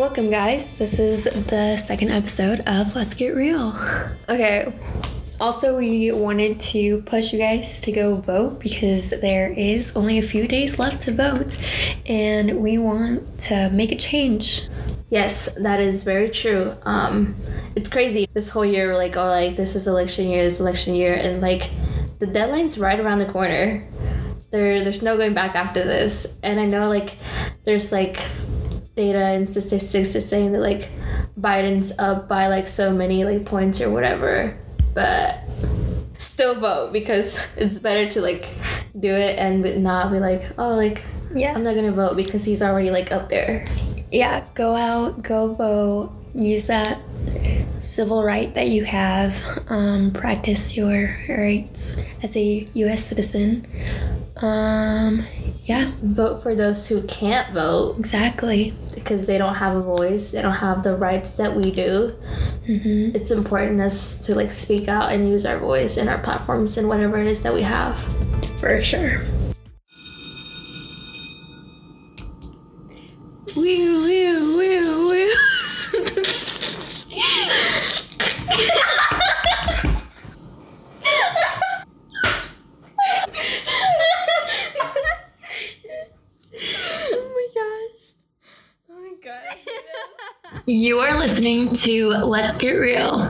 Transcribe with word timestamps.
Welcome, 0.00 0.30
guys. 0.30 0.72
This 0.78 0.98
is 0.98 1.24
the 1.24 1.76
second 1.76 2.08
episode 2.08 2.60
of 2.60 2.96
Let's 2.96 3.12
Get 3.12 3.34
Real. 3.34 3.76
Okay. 4.30 4.72
Also, 5.38 5.76
we 5.76 6.10
wanted 6.10 6.58
to 6.58 7.02
push 7.02 7.34
you 7.34 7.38
guys 7.38 7.82
to 7.82 7.92
go 7.92 8.16
vote 8.16 8.60
because 8.60 9.10
there 9.10 9.52
is 9.52 9.92
only 9.96 10.16
a 10.16 10.22
few 10.22 10.48
days 10.48 10.78
left 10.78 11.02
to 11.02 11.12
vote, 11.12 11.58
and 12.06 12.62
we 12.62 12.78
want 12.78 13.40
to 13.40 13.68
make 13.74 13.92
a 13.92 13.96
change. 13.96 14.62
Yes, 15.10 15.50
that 15.56 15.80
is 15.80 16.02
very 16.02 16.30
true. 16.30 16.74
Um, 16.84 17.36
it's 17.76 17.90
crazy. 17.90 18.26
This 18.32 18.48
whole 18.48 18.64
year, 18.64 18.88
we're 18.88 18.96
like, 18.96 19.18
oh, 19.18 19.26
like 19.26 19.54
this 19.54 19.76
is 19.76 19.86
election 19.86 20.30
year, 20.30 20.42
this 20.44 20.60
election 20.60 20.94
year, 20.94 21.12
and 21.12 21.42
like 21.42 21.68
the 22.20 22.26
deadline's 22.26 22.78
right 22.78 22.98
around 22.98 23.18
the 23.18 23.30
corner. 23.30 23.86
There, 24.50 24.82
there's 24.82 25.02
no 25.02 25.18
going 25.18 25.34
back 25.34 25.54
after 25.54 25.84
this. 25.84 26.26
And 26.42 26.58
I 26.58 26.64
know 26.64 26.88
like 26.88 27.18
there's 27.64 27.92
like 27.92 28.18
data 29.00 29.24
and 29.34 29.48
statistics 29.48 30.12
that's 30.12 30.26
saying 30.26 30.52
that 30.52 30.60
like 30.60 30.90
Biden's 31.40 31.92
up 31.98 32.28
by 32.28 32.48
like 32.48 32.68
so 32.68 32.92
many 32.92 33.24
like 33.24 33.46
points 33.46 33.80
or 33.80 33.90
whatever, 33.90 34.56
but 34.94 35.38
still 36.18 36.54
vote 36.60 36.92
because 36.92 37.38
it's 37.56 37.78
better 37.78 38.10
to 38.10 38.20
like 38.20 38.48
do 38.98 39.12
it 39.12 39.38
and 39.38 39.82
not 39.82 40.12
be 40.12 40.20
like, 40.20 40.42
oh, 40.58 40.74
like 40.74 41.02
Yeah. 41.34 41.54
I'm 41.54 41.64
not 41.64 41.74
gonna 41.74 41.92
vote 41.92 42.16
because 42.16 42.44
he's 42.44 42.62
already 42.62 42.90
like 42.90 43.10
up 43.10 43.28
there. 43.30 43.66
Yeah, 44.12 44.44
go 44.54 44.74
out, 44.74 45.22
go 45.22 45.54
vote, 45.54 46.12
use 46.34 46.66
that 46.66 46.98
civil 47.80 48.22
right 48.24 48.54
that 48.54 48.68
you 48.68 48.84
have, 48.84 49.34
um, 49.68 50.12
practice 50.12 50.76
your 50.76 51.16
rights 51.28 52.02
as 52.22 52.36
a 52.36 52.68
U.S. 52.74 53.04
citizen. 53.06 53.66
Um, 54.36 55.24
yeah, 55.64 55.90
Vote 56.02 56.42
for 56.42 56.54
those 56.54 56.86
who 56.86 57.02
can't 57.02 57.52
vote 57.52 57.98
exactly. 57.98 58.74
because 58.94 59.26
they 59.26 59.38
don't 59.38 59.54
have 59.54 59.76
a 59.76 59.80
voice, 59.82 60.30
they 60.30 60.42
don't 60.42 60.54
have 60.54 60.82
the 60.82 60.96
rights 60.96 61.36
that 61.36 61.54
we 61.54 61.70
do. 61.70 62.08
hmm 62.66 63.10
It's 63.14 63.30
important 63.30 63.80
us 63.80 64.16
to 64.26 64.34
like 64.34 64.52
speak 64.52 64.88
out 64.88 65.12
and 65.12 65.28
use 65.28 65.44
our 65.46 65.58
voice 65.58 65.96
and 65.96 66.08
our 66.08 66.18
platforms 66.18 66.76
and 66.78 66.88
whatever 66.88 67.18
it 67.20 67.26
is 67.26 67.42
that 67.42 67.52
we 67.54 67.62
have. 67.62 68.00
For 68.60 68.82
sure. 68.82 69.20
Woo, 73.56 74.06
woo, 74.06 74.56
woo, 74.56 75.08
woo. 75.08 75.30
oh 86.62 87.32
my 87.34 87.46
gosh. 87.54 88.12
Oh 88.90 89.00
my 89.00 89.14
god. 89.22 90.62
You 90.66 90.98
are 90.98 91.16
listening 91.40 91.74
to 91.74 92.08
Let's 92.08 92.58
Get 92.58 92.72
Real, 92.72 93.22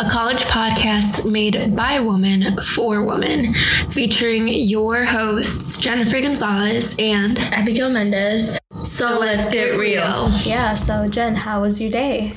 a 0.00 0.10
college 0.10 0.42
podcast 0.46 1.30
made 1.30 1.76
by 1.76 2.00
women 2.00 2.60
for 2.64 3.04
women, 3.04 3.54
featuring 3.92 4.48
your 4.48 5.04
hosts, 5.04 5.80
Jennifer 5.80 6.20
Gonzalez 6.20 6.96
and 6.98 7.38
Abigail 7.38 7.88
Mendez. 7.88 8.58
So 8.72 9.20
Let's 9.20 9.48
Get 9.52 9.78
Real. 9.78 10.32
Yeah, 10.42 10.74
so 10.74 11.08
Jen, 11.08 11.36
how 11.36 11.62
was 11.62 11.80
your 11.80 11.92
day? 11.92 12.34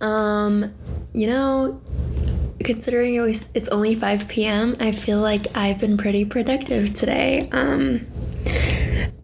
Um, 0.00 0.74
you 1.12 1.28
know, 1.28 1.80
considering 2.64 3.14
it 3.14 3.20
was, 3.20 3.48
it's 3.54 3.68
only 3.68 3.94
5 3.94 4.26
p.m., 4.26 4.76
I 4.80 4.90
feel 4.90 5.20
like 5.20 5.46
I've 5.56 5.78
been 5.78 5.96
pretty 5.96 6.24
productive 6.24 6.94
today. 6.94 7.48
Um, 7.52 8.04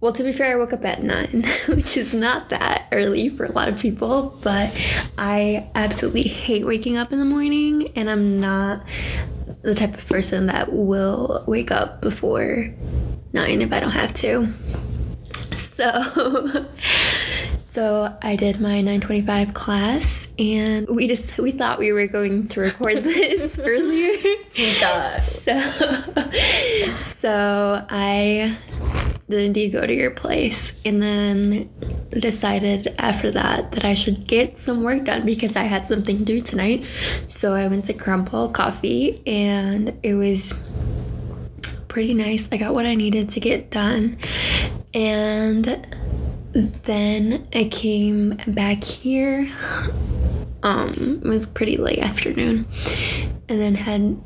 well, 0.06 0.12
to 0.12 0.22
be 0.22 0.30
fair, 0.30 0.52
I 0.52 0.54
woke 0.54 0.72
up 0.72 0.84
at 0.84 1.02
9, 1.02 1.44
which 1.66 1.96
is 1.96 2.14
not 2.14 2.50
that 2.50 2.86
early 2.92 3.28
for 3.28 3.44
a 3.44 3.50
lot 3.50 3.66
of 3.66 3.76
people, 3.76 4.38
but 4.40 4.72
I 5.18 5.68
absolutely 5.74 6.22
hate 6.22 6.64
waking 6.64 6.96
up 6.96 7.12
in 7.12 7.18
the 7.18 7.24
morning, 7.24 7.90
and 7.96 8.08
I'm 8.08 8.38
not 8.38 8.84
the 9.62 9.74
type 9.74 9.94
of 9.94 10.06
person 10.06 10.46
that 10.46 10.72
will 10.72 11.42
wake 11.48 11.72
up 11.72 12.02
before 12.02 12.72
9 13.32 13.60
if 13.60 13.72
I 13.72 13.80
don't 13.80 13.90
have 13.90 14.14
to. 14.18 14.48
So, 15.56 16.68
so 17.64 18.16
I 18.22 18.36
did 18.36 18.60
my 18.60 18.80
925 18.82 19.54
class, 19.54 20.28
and 20.38 20.86
we 20.88 21.08
just 21.08 21.36
we 21.36 21.50
thought 21.50 21.80
we 21.80 21.90
were 21.90 22.06
going 22.06 22.46
to 22.46 22.60
record 22.60 22.98
this 23.02 23.58
earlier. 23.58 24.16
We 24.56 24.72
thought. 24.74 25.20
So, 25.20 25.60
so 27.00 27.84
I 27.90 28.56
did 29.28 29.40
indeed 29.40 29.72
go 29.72 29.84
to 29.86 29.94
your 29.94 30.12
place, 30.12 30.72
and 30.84 31.02
then 31.02 31.68
decided 32.10 32.94
after 32.98 33.30
that 33.32 33.72
that 33.72 33.84
I 33.84 33.94
should 33.94 34.26
get 34.26 34.56
some 34.56 34.82
work 34.82 35.04
done 35.04 35.26
because 35.26 35.56
I 35.56 35.64
had 35.64 35.88
something 35.88 36.18
to 36.18 36.24
do 36.24 36.40
tonight. 36.40 36.84
So 37.26 37.52
I 37.52 37.66
went 37.66 37.84
to 37.86 37.92
Crumble 37.92 38.48
Coffee, 38.50 39.22
and 39.26 39.98
it 40.02 40.14
was 40.14 40.54
pretty 41.88 42.14
nice. 42.14 42.48
I 42.52 42.56
got 42.56 42.74
what 42.74 42.86
I 42.86 42.94
needed 42.94 43.28
to 43.30 43.40
get 43.40 43.70
done, 43.70 44.16
and 44.94 45.64
then 46.84 47.46
I 47.52 47.64
came 47.64 48.36
back 48.46 48.84
here. 48.84 49.48
Um, 50.62 51.20
it 51.24 51.28
was 51.28 51.46
pretty 51.46 51.76
late 51.76 51.98
afternoon, 51.98 52.66
and 53.48 53.60
then 53.60 53.74
had 53.74 54.16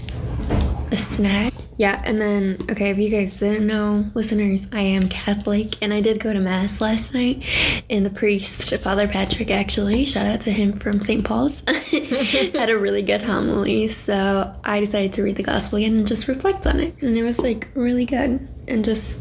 a 0.90 0.96
snack. 0.96 1.52
Yeah, 1.76 2.02
and 2.04 2.20
then 2.20 2.58
okay, 2.70 2.90
if 2.90 2.98
you 2.98 3.08
guys 3.08 3.38
didn't 3.38 3.66
know, 3.66 4.04
listeners, 4.14 4.66
I 4.72 4.80
am 4.80 5.08
Catholic, 5.08 5.82
and 5.82 5.94
I 5.94 6.00
did 6.00 6.20
go 6.20 6.32
to 6.32 6.40
mass 6.40 6.80
last 6.80 7.14
night. 7.14 7.46
And 7.88 8.04
the 8.04 8.10
priest, 8.10 8.76
Father 8.78 9.08
Patrick, 9.08 9.50
actually, 9.50 10.04
shout 10.04 10.26
out 10.26 10.40
to 10.42 10.50
him 10.50 10.72
from 10.74 11.00
St. 11.00 11.24
Paul's, 11.24 11.62
had 11.66 12.68
a 12.68 12.78
really 12.78 13.02
good 13.02 13.22
homily. 13.22 13.88
So 13.88 14.54
I 14.64 14.80
decided 14.80 15.12
to 15.14 15.22
read 15.22 15.36
the 15.36 15.42
gospel 15.42 15.78
again 15.78 15.96
and 15.96 16.06
just 16.06 16.28
reflect 16.28 16.66
on 16.66 16.80
it, 16.80 17.02
and 17.02 17.16
it 17.16 17.22
was 17.22 17.40
like 17.40 17.68
really 17.74 18.04
good, 18.04 18.46
and 18.68 18.84
just 18.84 19.18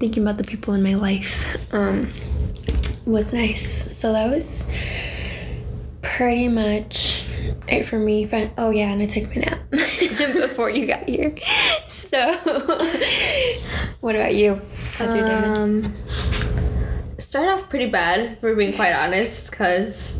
thinking 0.00 0.24
about 0.24 0.38
the 0.38 0.44
people 0.44 0.74
in 0.74 0.82
my 0.82 0.94
life 0.94 1.72
um, 1.72 2.12
was 3.06 3.32
nice. 3.32 3.96
So 3.96 4.12
that 4.12 4.28
was 4.28 4.64
pretty 6.02 6.48
much 6.48 7.24
it 7.68 7.84
for 7.84 7.98
me. 7.98 8.28
Oh 8.58 8.70
yeah, 8.70 8.90
and 8.92 9.00
I 9.00 9.06
took 9.06 9.28
my 9.28 9.42
nap 9.42 9.60
before 10.40 10.70
you 10.70 10.86
got 10.86 11.08
here. 11.08 11.34
So, 11.88 12.34
what 14.00 14.14
about 14.14 14.34
you? 14.34 14.60
How's 14.96 15.14
your 15.14 15.26
day? 15.26 15.32
Um, 15.32 15.94
started 17.18 17.52
off 17.52 17.68
pretty 17.68 17.90
bad, 17.90 18.38
for 18.40 18.54
being 18.54 18.72
quite 18.72 18.94
honest, 18.94 19.50
because 19.50 20.18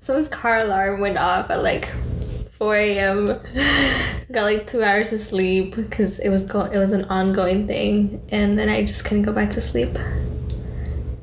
someone's 0.00 0.28
car 0.28 0.58
alarm 0.58 1.00
went 1.00 1.18
off 1.18 1.50
at 1.50 1.62
like 1.62 1.88
4 2.58 2.76
a.m. 2.76 3.26
Got 4.32 4.42
like 4.44 4.66
two 4.66 4.82
hours 4.82 5.12
of 5.12 5.20
sleep 5.20 5.76
because 5.76 6.18
it 6.20 6.28
was 6.28 6.44
go- 6.44 6.70
it 6.70 6.78
was 6.78 6.92
an 6.92 7.04
ongoing 7.06 7.66
thing, 7.66 8.22
and 8.30 8.58
then 8.58 8.68
I 8.68 8.84
just 8.84 9.04
couldn't 9.04 9.24
go 9.24 9.32
back 9.32 9.50
to 9.52 9.60
sleep. 9.60 9.96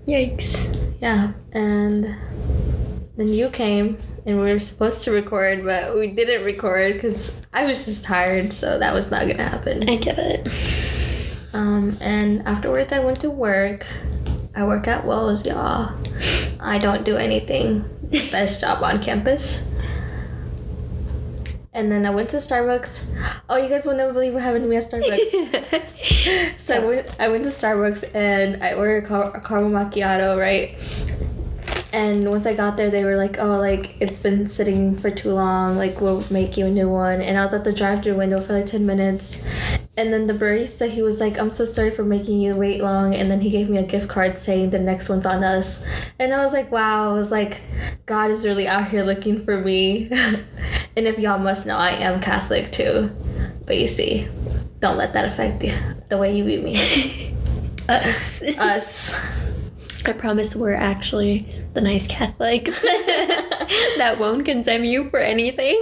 Yikes! 0.08 0.76
Yeah, 1.02 1.32
and 1.54 2.16
then 3.19 3.34
you 3.34 3.50
came, 3.50 3.97
and 4.25 4.40
we 4.40 4.53
were 4.53 4.62
supposed 4.62 5.03
to 5.03 5.12
record, 5.12 5.66
but 5.66 5.94
we 5.94 6.07
didn't 6.07 6.46
record 6.46 6.94
because 6.94 7.34
I 7.52 7.66
was 7.66 7.84
just 7.84 8.06
tired, 8.06 8.53
so 8.53 8.80
that 8.80 8.94
was 8.94 9.12
not 9.12 9.28
gonna 9.28 9.44
happen. 9.44 9.90
I 9.90 9.97
get 9.97 10.18
it. 10.18 10.47
Um, 11.53 11.97
and 12.00 12.41
afterwards, 12.47 12.94
I 12.94 13.00
went 13.00 13.19
to 13.19 13.30
work. 13.30 13.85
I 14.56 14.63
work 14.63 14.88
at 14.88 15.06
Wells, 15.06 15.46
y'all. 15.46 15.94
I 16.62 16.80
don't 16.80 17.03
do 17.03 17.18
anything. 17.18 17.84
Best 18.31 18.62
job 18.62 18.81
on 18.84 19.03
campus. 19.03 19.68
And 21.74 21.91
then 21.91 22.06
I 22.06 22.09
went 22.09 22.30
to 22.30 22.38
Starbucks. 22.38 23.01
Oh, 23.50 23.57
you 23.57 23.68
guys 23.68 23.86
will 23.86 23.96
never 23.96 24.13
believe 24.13 24.34
what 24.34 24.44
happened 24.44 24.63
to 24.63 24.69
me 24.69 24.78
at 24.78 24.90
Starbucks. 24.90 26.57
so 26.59 26.75
I 26.75 26.86
went, 26.86 27.19
I 27.19 27.28
went 27.28 27.44
to 27.44 27.50
Starbucks 27.50 28.15
and 28.15 28.63
I 28.63 28.74
ordered 28.74 29.04
a, 29.04 29.07
car- 29.07 29.36
a 29.36 29.42
caramel 29.42 29.72
macchiato, 29.72 30.39
right? 30.39 30.77
And 31.91 32.30
once 32.30 32.45
I 32.45 32.53
got 32.53 32.77
there, 32.77 32.91
they 32.91 33.03
were 33.03 33.15
like, 33.15 33.39
"Oh, 33.39 33.57
like 33.57 33.95
it's 34.00 34.19
been 34.19 34.47
sitting 34.47 34.95
for 34.95 35.09
too 35.09 35.31
long. 35.31 35.75
Like 35.75 36.00
we'll 36.01 36.24
make 36.30 36.56
you 36.56 36.68
a 36.68 36.69
new 36.69 36.88
one." 36.88 37.21
And 37.21 37.38
I 37.38 37.44
was 37.44 37.53
at 37.53 37.63
the 37.63 37.74
drive-through 37.74 38.15
window 38.15 38.39
for 38.41 38.53
like 38.53 38.68
ten 38.68 38.86
minutes, 38.86 39.38
and 39.97 40.13
then 40.13 40.27
the 40.27 40.33
barista, 40.33 40.88
he 40.88 41.01
was 41.01 41.19
like, 41.19 41.39
"I'm 41.39 41.50
so 41.50 41.65
sorry 41.65 41.89
for 41.89 42.03
making 42.03 42.39
you 42.39 42.56
wait 42.56 42.81
long." 42.81 43.15
And 43.15 43.31
then 43.31 43.41
he 43.41 43.50
gave 43.50 43.69
me 43.69 43.80
a 43.80 43.83
gift 43.83 44.07
card 44.07 44.38
saying 44.38 44.69
the 44.69 44.80
next 44.80 45.09
one's 45.09 45.25
on 45.25 45.44
us. 45.44 45.83
And 46.19 46.31
I 46.31 46.44
was 46.44 46.53
like, 46.53 46.71
"Wow!" 46.71 47.09
I 47.09 47.13
was 47.13 47.31
like, 47.31 47.62
"God 48.06 48.30
is 48.30 48.45
really 48.45 48.68
out 48.68 48.88
here 48.88 49.03
looking 49.03 49.44
for 49.44 49.59
me." 49.59 50.09
and 50.95 51.07
if 51.07 51.18
y'all 51.18 51.39
must 51.39 51.65
know, 51.65 51.77
I 51.77 51.91
am 51.91 52.21
Catholic 52.21 52.71
too. 52.71 53.09
But 53.65 53.77
you 53.80 53.88
see, 53.88 54.27
don't 54.80 54.97
let 54.97 55.13
that 55.13 55.25
affect 55.25 55.63
you 55.63 55.75
the 56.09 56.18
way 56.18 56.38
you 56.38 56.44
view 56.44 56.62
me. 56.62 57.36
Us. 57.89 58.44
Us. 58.44 59.15
I 60.06 60.13
promise 60.13 60.56
we're 60.56 60.74
actually 60.74 61.46
the 61.74 61.81
nice 61.81 62.07
Catholics 62.07 62.81
that 63.98 64.18
won't 64.18 64.46
condemn 64.46 64.84
you 64.84 65.10
for 65.10 65.19
anything. 65.19 65.81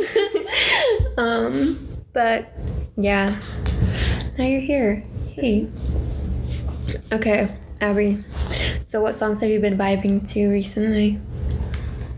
um, 1.18 1.88
but 2.14 2.52
yeah, 2.98 3.40
now 4.38 4.46
you're 4.46 4.62
here. 4.62 5.04
Hey. 5.28 5.70
Okay, 7.12 7.56
Abby. 7.80 8.24
So, 8.82 9.02
what 9.02 9.16
songs 9.16 9.40
have 9.42 9.52
you 9.52 9.60
been 9.60 9.78
vibing 9.78 10.28
to 10.34 10.50
recently? 10.50 11.20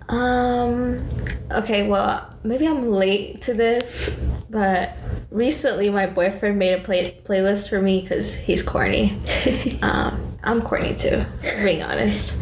Um. 0.07 1.06
Okay. 1.51 1.88
Well, 1.88 2.34
maybe 2.44 2.68
I'm 2.68 2.88
late 2.90 3.42
to 3.44 3.54
this, 3.54 4.18
but 4.50 4.94
recently 5.31 5.90
my 5.90 6.08
boyfriend 6.08 6.58
made 6.58 6.74
a 6.74 6.81
play- 6.81 7.20
playlist 7.24 7.70
for 7.70 7.81
me 7.81 8.02
because 8.02 8.36
he's 8.36 8.64
corny. 8.64 9.20
um, 9.81 10.38
I'm 10.44 10.62
corny 10.62 10.96
too. 10.96 11.24
Being 11.42 11.84
honest. 11.84 12.34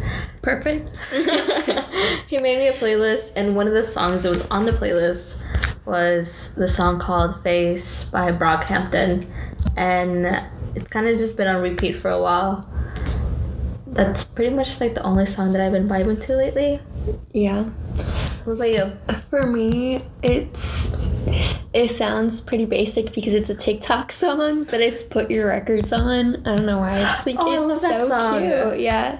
Perfect. 0.42 1.04
he 2.28 2.38
made 2.38 2.58
me 2.58 2.68
a 2.68 2.74
playlist, 2.74 3.32
and 3.36 3.56
one 3.56 3.66
of 3.66 3.74
the 3.74 3.84
songs 3.84 4.22
that 4.22 4.30
was 4.30 4.42
on 4.46 4.64
the 4.64 4.72
playlist 4.72 5.42
was 5.84 6.50
the 6.56 6.68
song 6.68 6.98
called 6.98 7.42
"Face" 7.42 8.04
by 8.04 8.30
Brockhampton, 8.30 9.26
and 9.76 10.26
it's 10.74 10.88
kind 10.88 11.08
of 11.08 11.18
just 11.18 11.36
been 11.36 11.48
on 11.48 11.60
repeat 11.60 11.94
for 11.94 12.10
a 12.10 12.20
while. 12.20 12.68
That's 13.88 14.22
pretty 14.22 14.54
much 14.54 14.80
like 14.80 14.94
the 14.94 15.02
only 15.02 15.26
song 15.26 15.52
that 15.52 15.60
I've 15.60 15.72
been 15.72 15.88
vibing 15.88 16.20
to 16.22 16.36
lately. 16.36 16.80
Yeah. 17.32 17.64
What 18.44 18.52
about 18.54 18.70
you? 18.70 18.92
For 19.28 19.46
me, 19.46 20.02
it's 20.22 20.77
it 21.74 21.90
sounds 21.90 22.40
pretty 22.40 22.64
basic 22.64 23.12
because 23.12 23.34
it's 23.34 23.50
a 23.50 23.54
TikTok 23.54 24.10
song, 24.22 24.64
but 24.64 24.80
it's 24.80 25.02
"Put 25.02 25.30
Your 25.30 25.48
Records 25.48 25.92
On." 25.92 26.36
I 26.46 26.56
don't 26.56 26.66
know 26.66 26.78
why. 26.78 26.98
I 27.00 27.02
just 27.02 27.24
think 27.24 27.38
Oh, 27.40 27.68
I 27.70 27.72
it's 27.74 27.82
so 27.82 28.08
song. 28.08 28.40
cute. 28.40 28.80
Yeah, 28.80 29.18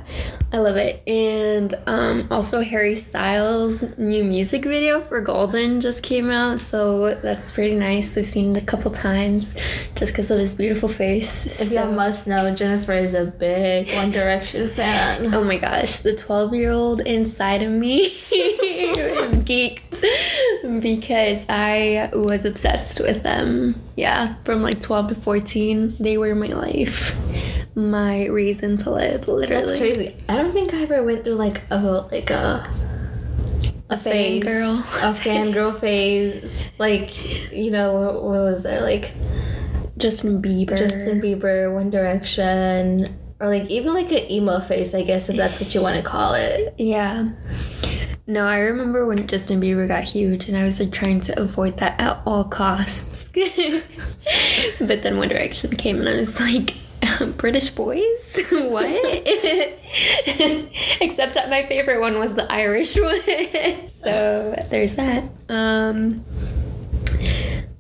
I 0.53 0.59
love 0.59 0.77
it. 0.77 1.03
And 1.06 1.75
um, 1.87 2.27
also 2.31 2.61
Harry 2.62 2.97
Styles' 2.97 3.85
new 3.99 4.25
music 4.25 4.65
video 4.65 5.03
for 5.03 5.21
"Golden" 5.21 5.81
just 5.81 6.03
came 6.03 6.31
out, 6.31 6.59
so 6.61 7.15
that's 7.17 7.50
pretty 7.53 7.75
nice. 7.75 8.17
I've 8.17 8.25
seen 8.27 8.56
it 8.56 8.62
a 8.62 8.67
couple 8.67 8.91
times 8.91 9.55
just 9.95 10.12
because 10.12 10.31
of 10.31 10.39
his 10.39 10.55
beautiful 10.55 10.89
face. 10.89 11.47
If 11.61 11.69
so- 11.69 11.75
y'all 11.75 11.93
must 11.93 12.27
know, 12.27 12.55
Jennifer 12.55 12.93
is 12.95 13.12
a 13.15 13.27
big 13.27 13.91
One 13.95 14.11
Direction 14.11 14.71
fan. 14.71 15.35
Oh 15.35 15.45
my 15.45 15.59
gosh, 15.59 15.99
the 15.99 16.17
12 16.17 16.55
year 16.55 16.71
old 16.73 17.00
inside 17.00 17.62
of 17.62 17.71
me 17.71 18.06
is 18.31 19.39
geeked 19.41 20.00
because 20.81 21.45
I 21.49 22.11
was 22.15 22.38
obsessed 22.44 23.00
with 23.00 23.23
them. 23.23 23.81
Yeah, 23.96 24.35
from 24.44 24.62
like 24.62 24.81
12 24.81 25.08
to 25.08 25.14
14, 25.14 25.94
they 26.00 26.19
were 26.19 26.35
my 26.35 26.46
life, 26.46 27.17
my 27.75 28.26
reason 28.26 28.76
to 28.79 28.90
live, 28.90 29.29
Literally, 29.29 29.67
That's 29.67 29.79
crazy. 29.79 30.17
I 30.29 30.37
don't 30.37 30.52
think 30.52 30.75
I 30.75 30.82
ever 30.82 31.02
went 31.02 31.25
through 31.25 31.35
like 31.35 31.62
a 31.70 31.76
like 32.11 32.31
a 32.31 32.69
a 33.90 33.99
phase, 33.99 34.44
fangirl. 34.44 34.79
a 35.02 35.12
fangirl 35.14 35.79
phase. 35.79 36.64
Like 36.79 37.52
you 37.52 37.70
know 37.70 37.93
what, 37.94 38.23
what 38.23 38.40
was 38.43 38.62
there 38.62 38.82
like 38.82 39.12
Justin 39.99 40.40
Bieber. 40.40 40.79
Justin 40.79 41.20
Bieber, 41.20 41.73
One 41.73 41.90
Direction, 41.90 43.17
or 43.40 43.49
like 43.49 43.69
even 43.69 43.94
like 43.94 44.11
an 44.12 44.31
emo 44.31 44.61
phase, 44.61 44.94
I 44.94 45.02
guess 45.02 45.29
if 45.29 45.37
that's 45.37 45.61
what 45.61 45.75
you 45.75 45.82
want 45.82 45.96
to 45.96 46.02
call 46.02 46.35
it. 46.35 46.75
Yeah. 46.79 47.31
No, 48.30 48.44
I 48.44 48.58
remember 48.58 49.06
when 49.06 49.26
Justin 49.26 49.58
Bieber 49.58 49.88
got 49.88 50.04
huge 50.04 50.48
and 50.48 50.56
I 50.58 50.64
was 50.64 50.78
like 50.78 50.92
trying 50.92 51.22
to 51.22 51.40
avoid 51.40 51.78
that 51.78 51.98
at 51.98 52.20
all 52.26 52.44
costs. 52.44 53.30
but 53.34 55.00
then 55.00 55.16
One 55.16 55.28
Direction 55.28 55.75
came 55.75 55.98
and 55.98 56.06
I 56.06 56.20
was 56.20 56.38
like, 56.38 56.75
British 57.38 57.70
boys? 57.70 58.38
what? 58.50 58.84
Except 61.00 61.32
that 61.32 61.48
my 61.48 61.64
favorite 61.69 62.00
one 62.00 62.19
was 62.19 62.34
the 62.34 62.52
Irish 62.52 62.98
one. 62.98 63.88
so 63.88 64.62
there's 64.69 64.94
that. 64.96 65.25
Um, 65.48 66.22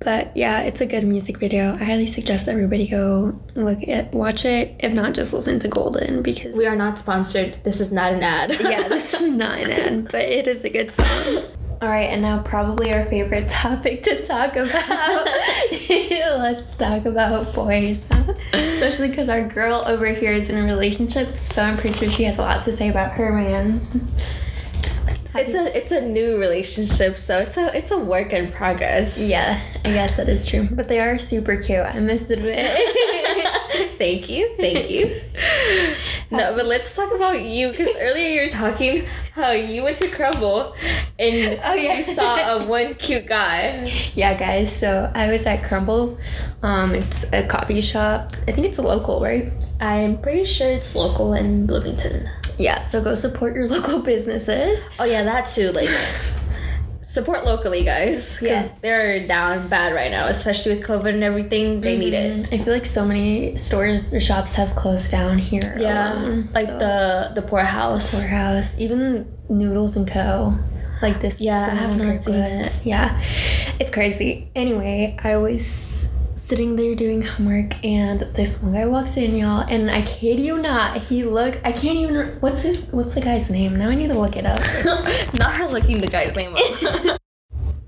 but 0.00 0.36
yeah, 0.36 0.62
it's 0.62 0.80
a 0.80 0.86
good 0.86 1.04
music 1.04 1.38
video. 1.38 1.74
I 1.74 1.84
highly 1.84 2.06
suggest 2.06 2.48
everybody 2.48 2.86
go 2.86 3.38
look 3.54 3.86
at 3.88 4.12
watch 4.12 4.44
it. 4.44 4.76
If 4.80 4.92
not, 4.92 5.14
just 5.14 5.32
listen 5.32 5.58
to 5.60 5.68
Golden 5.68 6.22
because 6.22 6.56
We 6.56 6.66
are 6.66 6.76
not 6.76 6.98
sponsored. 6.98 7.58
This 7.64 7.80
is 7.80 7.90
not 7.90 8.12
an 8.12 8.22
ad. 8.22 8.50
yeah, 8.60 8.88
this 8.88 9.14
is 9.14 9.30
not 9.30 9.58
an 9.58 9.70
ad, 9.70 10.04
but 10.12 10.22
it 10.22 10.46
is 10.46 10.64
a 10.64 10.70
good 10.70 10.92
song. 10.94 11.44
All 11.80 11.88
right, 11.88 12.08
and 12.08 12.22
now 12.22 12.42
probably 12.42 12.92
our 12.92 13.04
favorite 13.04 13.48
topic 13.50 14.02
to 14.04 14.26
talk 14.26 14.56
about. 14.56 15.26
Let's 15.80 16.76
talk 16.76 17.04
about 17.04 17.54
boys, 17.54 18.04
especially 18.52 19.08
because 19.08 19.28
our 19.28 19.46
girl 19.46 19.84
over 19.86 20.06
here 20.06 20.32
is 20.32 20.48
in 20.48 20.56
a 20.56 20.64
relationship, 20.64 21.36
so 21.36 21.62
I'm 21.62 21.76
pretty 21.76 21.96
sure 21.96 22.10
she 22.10 22.24
has 22.24 22.38
a 22.38 22.42
lot 22.42 22.64
to 22.64 22.72
say 22.72 22.88
about 22.88 23.12
her 23.12 23.32
man's. 23.32 23.96
It's 25.34 25.54
a 25.54 25.76
it's 25.76 25.92
a 25.92 26.00
new 26.00 26.38
relationship, 26.38 27.16
so 27.16 27.38
it's 27.38 27.56
a 27.56 27.76
it's 27.76 27.90
a 27.90 27.98
work 27.98 28.32
in 28.32 28.50
progress. 28.52 29.20
yeah, 29.20 29.60
I 29.84 29.92
guess 29.92 30.16
that 30.16 30.28
is 30.28 30.46
true, 30.46 30.68
but 30.70 30.88
they 30.88 31.00
are 31.00 31.18
super 31.18 31.56
cute. 31.56 31.80
I 31.80 32.00
must 32.00 32.30
admit. 32.30 32.66
thank 33.98 34.28
you, 34.28 34.54
thank 34.56 34.90
you. 34.90 35.20
No, 36.30 36.54
but 36.54 36.66
let's 36.66 36.94
talk 36.94 37.14
about 37.14 37.40
you 37.40 37.70
because 37.70 37.88
earlier 37.98 38.28
you 38.28 38.40
were 38.42 38.50
talking 38.52 39.06
how 39.32 39.50
you 39.52 39.82
went 39.82 39.96
to 40.00 40.08
Crumble 40.10 40.74
and 41.18 41.58
Oh, 41.64 41.72
yeah. 41.72 41.96
you 41.96 42.02
saw 42.14 42.36
a 42.58 42.66
one 42.66 42.96
cute 42.96 43.26
guy. 43.26 43.90
yeah, 44.14 44.34
guys. 44.38 44.70
So 44.70 45.10
I 45.14 45.30
was 45.32 45.46
at 45.46 45.62
Crumble. 45.64 46.18
Um, 46.62 46.94
it's 46.94 47.24
a 47.32 47.46
coffee 47.46 47.80
shop. 47.80 48.32
I 48.46 48.52
think 48.52 48.66
it's 48.66 48.76
a 48.76 48.82
local, 48.82 49.22
right? 49.22 49.50
I'm 49.80 50.20
pretty 50.20 50.44
sure 50.44 50.68
it's 50.68 50.94
local 50.94 51.32
in 51.32 51.64
Bloomington. 51.66 52.28
Yeah. 52.58 52.80
So 52.80 53.02
go 53.02 53.14
support 53.14 53.54
your 53.54 53.66
local 53.76 54.00
businesses. 54.02 54.80
Oh 54.98 55.04
yeah, 55.04 55.22
that 55.24 55.48
too. 55.48 55.70
Like 55.72 55.88
support 57.06 57.44
locally, 57.44 57.84
guys. 57.84 58.36
'cause 58.38 58.42
Yeah. 58.48 58.68
they're 58.82 59.26
down 59.26 59.68
bad 59.68 59.94
right 59.94 60.10
now, 60.10 60.26
especially 60.26 60.74
with 60.76 60.84
COVID 60.86 61.14
and 61.14 61.24
everything. 61.24 61.80
They 61.80 61.96
need 61.96 62.12
it. 62.14 62.50
Mm, 62.50 62.60
I 62.60 62.62
feel 62.62 62.74
like 62.74 62.84
so 62.86 63.04
many 63.04 63.56
stores 63.56 64.12
or 64.12 64.20
shops 64.20 64.54
have 64.56 64.74
closed 64.74 65.10
down 65.10 65.38
here. 65.38 65.74
Yeah, 65.78 66.12
alone, 66.22 66.48
like 66.54 66.68
so- 66.68 66.78
the 66.78 67.30
the 67.34 67.42
poorhouse. 67.42 68.14
Poorhouse, 68.14 68.74
even 68.78 69.26
Noodles 69.48 69.96
and 69.96 70.06
Co. 70.10 70.54
Like 71.00 71.20
this. 71.20 71.40
Yeah, 71.40 71.64
I 71.70 71.74
have 71.76 71.96
not 71.96 72.24
seen 72.24 72.34
it. 72.34 72.72
Yeah, 72.82 73.22
it's 73.78 73.90
crazy. 73.92 74.50
Anyway, 74.56 75.16
I 75.22 75.36
was 75.36 75.64
sitting 76.48 76.76
there 76.76 76.94
doing 76.94 77.20
homework, 77.20 77.84
and 77.84 78.20
this 78.34 78.62
one 78.62 78.72
guy 78.72 78.86
walks 78.86 79.18
in, 79.18 79.36
y'all, 79.36 79.66
and 79.68 79.90
I 79.90 80.00
kid 80.02 80.40
you 80.40 80.56
not, 80.56 81.02
he 81.02 81.22
looked. 81.22 81.58
I 81.62 81.72
can't 81.72 81.98
even. 81.98 82.16
re- 82.16 82.34
What's 82.40 82.62
his? 82.62 82.80
What's 82.90 83.12
the 83.14 83.20
guy's 83.20 83.50
name? 83.50 83.76
Now 83.76 83.90
I 83.90 83.94
need 83.94 84.08
to 84.08 84.18
look 84.18 84.34
it 84.36 84.46
up. 84.46 84.60
Not 85.34 85.54
her 85.56 85.66
looking 85.66 86.00
the 86.00 86.08
guy's 86.08 86.34
name 86.34 86.54
up. 86.56 87.20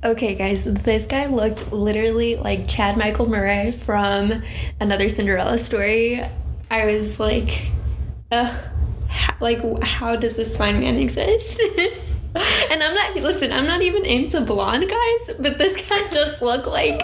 Okay, 0.02 0.34
guys, 0.34 0.64
this 0.64 1.04
guy 1.06 1.26
looked 1.26 1.72
literally 1.72 2.36
like 2.36 2.66
Chad 2.66 2.96
Michael 2.96 3.28
Murray 3.28 3.70
from 3.70 4.42
another 4.80 5.10
Cinderella 5.10 5.58
story. 5.58 6.24
I 6.70 6.86
was 6.86 7.20
like, 7.20 7.66
ugh, 8.32 8.64
how, 9.08 9.34
like, 9.40 9.82
how 9.82 10.16
does 10.16 10.36
this 10.36 10.56
fine 10.56 10.80
man 10.80 10.96
exist? 10.96 11.60
and 12.70 12.82
I'm 12.82 12.94
not, 12.94 13.16
listen, 13.16 13.50
I'm 13.50 13.66
not 13.66 13.82
even 13.82 14.04
into 14.04 14.40
blonde 14.40 14.88
guys, 14.88 15.36
but 15.38 15.58
this 15.58 15.74
guy 15.88 16.08
just 16.12 16.40
looked 16.40 16.66
like, 16.66 17.02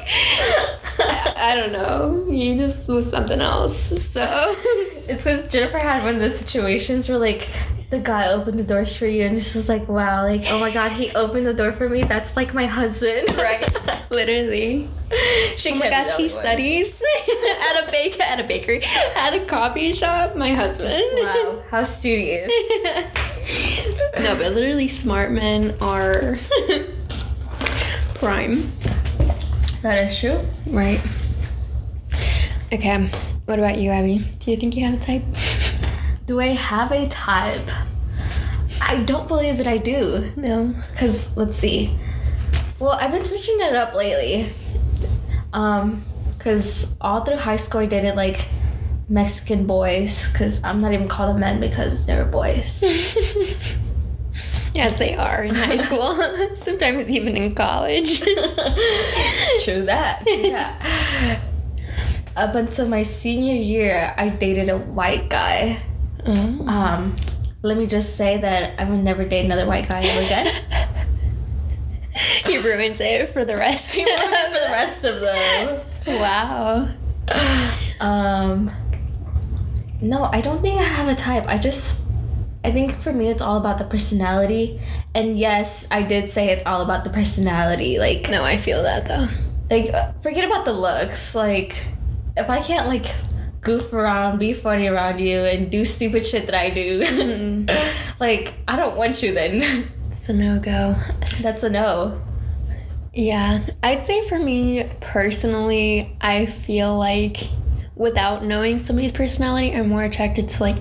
I, 0.99 1.55
don't 1.57 1.73
know, 1.73 2.27
he 2.31 2.57
just 2.57 2.87
was 2.87 3.11
something 3.11 3.41
else. 3.41 3.77
So, 3.77 4.55
It's 5.09 5.23
because 5.23 5.51
Jennifer 5.51 5.79
had 5.79 6.05
one 6.05 6.15
of 6.15 6.21
those 6.21 6.39
situations 6.39 7.09
where 7.09 7.19
like 7.19 7.49
the 7.91 7.99
guy 8.01 8.33
opened 8.33 8.59
the 8.59 8.65
doors 8.65 8.97
for 8.97 9.07
you 9.07 9.25
and 9.25 9.37
it's 9.37 9.53
just 9.53 9.69
like 9.69 9.89
wow, 9.89 10.25
like 10.25 10.43
oh 10.49 10.59
my 10.59 10.73
god, 10.73 10.91
he 10.93 11.11
opened 11.13 11.47
the 11.47 11.55
door 11.55 11.73
for 11.73 11.89
me. 11.89 12.03
That's 12.03 12.37
like 12.37 12.53
my 12.53 12.67
husband. 12.67 13.37
right, 13.37 13.65
literally. 14.11 14.89
she 15.57 15.71
Oh 15.71 15.77
my 15.77 15.89
gosh, 15.91 16.17
he 16.17 16.29
studies 16.29 16.93
at 17.61 17.87
a 17.87 17.91
bake 17.91 18.19
at 18.19 18.41
a 18.41 18.45
bakery, 18.45 18.83
at 19.15 19.35
a 19.35 19.45
coffee 19.45 19.93
shop. 19.93 20.35
My 20.37 20.53
husband. 20.53 21.05
Wow, 21.15 21.63
how 21.71 21.83
studious. 21.85 22.51
no, 24.19 24.35
but 24.37 24.53
literally, 24.53 24.89
smart 24.89 25.31
men 25.31 25.77
are 25.81 26.39
prime, 28.15 28.73
that 29.83 30.11
is 30.11 30.19
true. 30.19 30.41
right? 30.67 31.01
Okay, 32.73 33.11
what 33.45 33.61
about 33.61 33.79
you, 33.79 33.91
Abby? 33.91 34.25
Do 34.41 34.51
you 34.51 34.57
think 34.57 34.75
you 34.75 34.85
have 34.85 34.95
a 34.95 34.99
type? 34.99 35.23
Do 36.27 36.41
I 36.41 36.49
have 36.49 36.93
a 36.93 37.09
type? 37.09 37.69
I 38.81 39.03
don't 39.05 39.29
believe 39.29 39.59
that 39.59 39.67
I 39.67 39.79
do. 39.79 40.33
No. 40.37 40.75
Cause 40.97 41.35
let's 41.37 41.57
see. 41.57 41.97
Well, 42.79 42.93
I've 42.93 43.13
been 43.13 43.25
switching 43.25 43.61
it 43.61 43.75
up 43.75 43.95
lately. 43.95 44.51
Um, 45.53 46.05
cause 46.39 46.87
all 47.01 47.25
through 47.25 47.37
high 47.37 47.57
school 47.57 47.81
I 47.81 47.87
dated 47.87 48.17
like 48.17 48.45
Mexican 49.09 49.67
boys. 49.67 50.27
Cause 50.35 50.61
I'm 50.65 50.81
not 50.81 50.93
even 50.93 51.09
call 51.09 51.29
them 51.29 51.41
men 51.41 51.61
because 51.61 52.07
they're 52.07 52.25
boys. 52.25 52.83
Yes, 54.77 54.99
they 54.99 55.17
are 55.17 55.43
in 55.43 55.55
high 55.55 55.79
school. 55.79 56.15
Sometimes 56.57 57.09
even 57.09 57.35
in 57.35 57.55
college. 57.55 58.21
true 59.65 59.87
that. 59.87 60.23
True 60.27 60.43
that. 60.51 61.41
Up 62.37 62.55
until 62.55 62.87
my 62.87 63.03
senior 63.03 63.55
year, 63.55 64.13
I 64.19 64.29
dated 64.29 64.69
a 64.69 64.77
white 64.77 65.31
guy. 65.31 65.81
Oh. 66.29 66.67
Um, 66.69 67.17
let 67.63 67.77
me 67.77 67.87
just 67.87 68.17
say 68.17 68.39
that 68.39 68.79
I 68.81 68.89
would 68.89 69.03
never 69.03 69.25
date 69.25 69.45
another 69.45 69.67
white 69.67 69.89
guy 69.89 70.03
ever 70.03 70.23
again. 70.25 70.65
he 72.47 72.57
ruins 72.59 73.01
it 73.01 73.33
for 73.33 73.45
the 73.45 73.57
rest. 73.57 73.91
for 73.95 73.97
the 74.05 74.67
rest 74.71 75.05
of 75.05 75.21
them. 75.21 75.81
Wow. 76.07 76.89
Um, 77.99 78.71
no, 80.01 80.23
I 80.23 80.41
don't 80.41 80.63
think 80.63 80.79
I 80.79 80.85
have 80.85 81.09
a 81.09 81.17
type. 81.17 81.45
I 81.49 81.59
just, 81.59 81.99
I 82.65 82.71
think 82.71 82.95
for 83.01 83.13
me 83.13 83.29
it's 83.29 83.43
all 83.43 83.57
about 83.57 83.79
the 83.79 83.85
personality. 83.85 84.81
And 85.17 85.37
yes, 85.37 85.85
I 85.91 86.03
did 86.03 86.31
say 86.31 86.51
it's 86.51 86.65
all 86.65 86.83
about 86.83 87.03
the 87.03 87.11
personality. 87.11 87.99
Like 87.99 88.31
No, 88.31 88.45
I 88.45 88.57
feel 88.57 88.85
that 88.85 89.09
though. 89.09 89.27
like 89.69 89.93
uh, 89.93 90.13
forget 90.23 90.45
about 90.45 90.65
the 90.65 90.73
looks. 90.73 91.35
Like 91.35 91.77
if 92.37 92.49
I 92.49 92.61
can't 92.63 92.87
like 92.87 93.07
goof 93.67 93.93
around, 93.93 94.39
be 94.39 94.55
funny 94.55 94.87
around 94.87 95.19
you 95.19 95.41
and 95.41 95.71
do 95.71 95.85
stupid 95.85 96.25
shit 96.25 96.47
that 96.47 96.55
I 96.55 96.71
do, 96.71 97.03
Mm, 97.05 97.69
like 98.21 98.55
I 98.69 98.77
don't 98.77 98.97
want 98.97 99.23
you 99.23 99.35
then. 99.35 99.89
it's 100.11 100.29
a 100.29 100.33
no 100.33 100.59
go. 100.61 100.95
That's 101.43 101.63
a 101.65 101.69
no. 101.69 102.23
Yeah, 103.13 103.61
I'd 103.83 104.03
say 104.03 104.27
for 104.29 104.39
me 104.39 104.91
personally, 105.01 106.17
I 106.21 106.47
feel 106.47 106.97
like 106.97 107.39
without 107.95 108.45
knowing 108.45 108.79
somebody's 108.79 109.13
personality, 109.13 109.73
I'm 109.75 109.89
more 109.89 110.05
attracted 110.05 110.49
to 110.51 110.63
like 110.63 110.77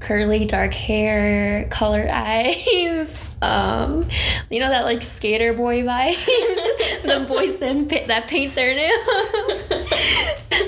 curly 0.00 0.44
dark 0.46 0.72
hair, 0.74 1.66
color 1.70 2.06
eyes. 2.12 3.30
Um, 3.42 4.08
you 4.50 4.60
know 4.60 4.68
that 4.68 4.84
like 4.84 5.02
skater 5.02 5.54
boy 5.54 5.82
vibes. 5.90 7.02
the 7.02 7.24
boys 7.26 7.56
then 7.58 7.88
that 7.88 8.28
paint 8.28 8.54
their 8.54 8.74
nails. 8.74 9.68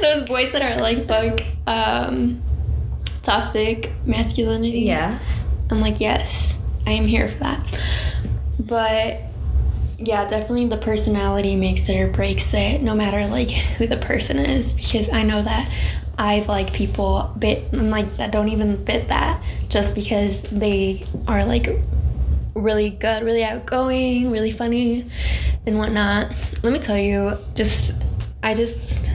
Those 0.00 0.22
boys 0.26 0.52
that 0.52 0.62
are 0.62 0.78
like 0.80 1.06
fuck 1.06 1.40
um, 1.70 2.42
toxic 3.22 3.92
masculinity. 4.04 4.80
Yeah. 4.80 5.18
I'm 5.70 5.80
like, 5.80 6.00
yes, 6.00 6.56
I 6.86 6.92
am 6.92 7.04
here 7.04 7.28
for 7.28 7.38
that. 7.38 7.80
But 8.58 9.20
yeah, 9.98 10.26
definitely 10.26 10.66
the 10.66 10.78
personality 10.78 11.54
makes 11.54 11.88
it 11.88 12.00
or 12.00 12.12
breaks 12.12 12.52
it, 12.54 12.82
no 12.82 12.94
matter 12.94 13.26
like 13.28 13.50
who 13.50 13.86
the 13.86 13.98
person 13.98 14.38
is, 14.38 14.74
because 14.74 15.12
I 15.12 15.22
know 15.22 15.42
that 15.42 15.70
I've 16.18 16.48
like 16.48 16.72
people 16.72 17.32
bit 17.38 17.72
like 17.72 18.16
that 18.16 18.32
don't 18.32 18.48
even 18.48 18.84
fit 18.84 19.08
that 19.08 19.42
just 19.68 19.94
because 19.94 20.42
they 20.42 21.06
are 21.28 21.44
like 21.44 21.68
really 22.54 22.90
good, 22.90 23.22
really 23.22 23.44
outgoing, 23.44 24.30
really 24.30 24.50
funny, 24.50 25.06
and 25.66 25.78
whatnot. 25.78 26.34
Let 26.62 26.72
me 26.72 26.78
tell 26.80 26.98
you, 26.98 27.38
just 27.54 28.02
I 28.42 28.54
just 28.54 29.10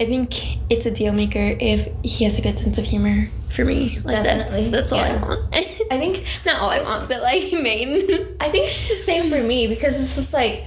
I 0.00 0.06
think 0.06 0.58
it's 0.70 0.86
a 0.86 0.92
deal 0.92 1.12
maker 1.12 1.56
if 1.60 1.88
he 2.04 2.24
has 2.24 2.38
a 2.38 2.42
good 2.42 2.58
sense 2.58 2.78
of 2.78 2.84
humor 2.84 3.28
for 3.50 3.64
me. 3.64 3.98
Like 4.04 4.22
Definitely, 4.22 4.70
that's 4.70 4.90
that's 4.90 4.92
all 4.92 5.00
I 5.00 5.16
want. 5.16 5.54
I 5.54 5.98
think 5.98 6.24
not 6.46 6.60
all 6.60 6.70
I 6.70 6.80
want, 6.82 7.08
but 7.08 7.20
like 7.20 7.52
main. 7.52 7.94
I 8.40 8.48
think 8.48 8.70
it's 8.70 8.88
the 8.88 8.94
same 8.94 9.30
for 9.30 9.42
me 9.42 9.66
because 9.66 10.00
it's 10.00 10.14
just 10.14 10.32
like 10.32 10.64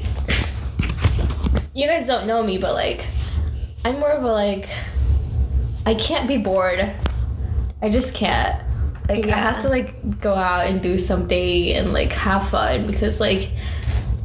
you 1.73 1.87
guys 1.87 2.07
don't 2.07 2.27
know 2.27 2.43
me, 2.43 2.57
but 2.57 2.73
like 2.73 3.05
I'm 3.85 3.99
more 3.99 4.11
of 4.11 4.23
a 4.23 4.31
like 4.31 4.69
I 5.85 5.95
can't 5.95 6.27
be 6.27 6.37
bored. 6.37 6.93
I 7.81 7.89
just 7.89 8.13
can't. 8.13 8.61
Like 9.07 9.25
I 9.25 9.37
have 9.37 9.61
to 9.61 9.69
like 9.69 10.19
go 10.19 10.33
out 10.33 10.67
and 10.67 10.81
do 10.81 10.97
something 10.97 11.69
and 11.69 11.93
like 11.93 12.11
have 12.11 12.49
fun 12.49 12.85
because 12.85 13.19
like 13.19 13.49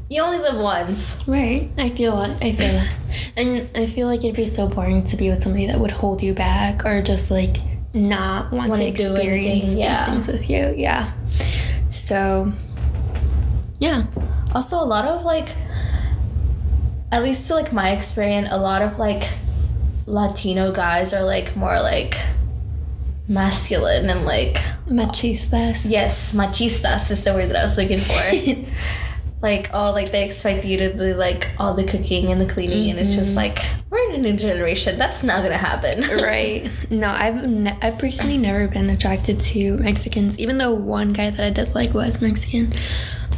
you 0.08 0.22
only 0.22 0.38
live 0.38 0.56
once. 0.56 1.22
Right. 1.26 1.70
I 1.78 1.90
feel 1.90 2.20
it. 2.22 2.36
I 2.42 2.52
feel 2.52 2.72
that. 2.72 2.94
And 3.36 3.70
I 3.75 3.86
feel 3.86 4.06
like 4.06 4.20
it'd 4.20 4.36
be 4.36 4.46
so 4.46 4.68
boring 4.68 5.04
to 5.04 5.16
be 5.16 5.28
with 5.30 5.42
somebody 5.42 5.66
that 5.66 5.78
would 5.78 5.90
hold 5.90 6.22
you 6.22 6.32
back 6.32 6.84
or 6.84 7.02
just 7.02 7.30
like 7.30 7.56
not 7.92 8.52
want 8.52 8.70
Wanna 8.70 8.84
to 8.84 8.88
experience 8.88 9.68
anything, 9.68 9.88
these 9.88 10.04
things 10.04 10.28
with 10.28 10.48
you. 10.48 10.75
Yeah. 10.76 11.12
So, 11.90 12.52
yeah. 13.78 14.06
Also 14.54 14.76
a 14.76 14.84
lot 14.84 15.06
of 15.06 15.25
like 15.25 15.48
at 17.10 17.22
least 17.22 17.46
to 17.48 17.54
like 17.54 17.72
my 17.72 17.90
experience, 17.90 18.48
a 18.50 18.58
lot 18.58 18.82
of 18.82 18.98
like 18.98 19.28
Latino 20.06 20.72
guys 20.72 21.12
are 21.12 21.25
like 21.25 21.56
more 21.56 21.80
like 21.80 22.16
masculine 23.28 24.08
and 24.08 24.25
like 24.25 24.56
Machistas. 24.86 25.82
Yes, 25.84 26.32
machistas 26.32 27.10
is 27.10 27.25
the 27.25 27.32
word 27.32 27.50
that 27.50 27.56
I 27.56 27.62
was 27.62 27.76
looking 27.76 27.98
for. 27.98 28.70
like, 29.46 29.70
oh, 29.72 29.90
like 29.92 30.10
they 30.12 30.24
expect 30.24 30.64
you 30.64 30.76
to 30.78 30.92
do 30.92 31.14
like 31.14 31.48
all 31.58 31.72
the 31.74 31.84
cooking 31.84 32.30
and 32.32 32.40
the 32.40 32.46
cleaning, 32.52 32.90
and 32.90 32.98
it's 32.98 33.14
just 33.14 33.32
Mhm. 33.32 33.36
like 33.36 33.58
we're 33.90 34.08
in 34.10 34.16
a 34.16 34.18
new 34.18 34.34
generation. 34.36 34.98
That's 34.98 35.22
not 35.22 35.42
gonna 35.42 35.56
happen. 35.56 36.00
right. 36.22 36.68
No, 36.90 37.08
I've 37.08 37.42
ne- 37.48 37.78
I've 37.80 37.98
personally 37.98 38.38
never 38.38 38.68
been 38.68 38.90
attracted 38.90 39.40
to 39.52 39.76
Mexicans, 39.78 40.38
even 40.38 40.58
though 40.58 40.74
one 40.74 41.12
guy 41.12 41.30
that 41.30 41.40
I 41.40 41.50
did 41.50 41.74
like 41.74 41.94
was 41.94 42.20
Mexican. 42.20 42.72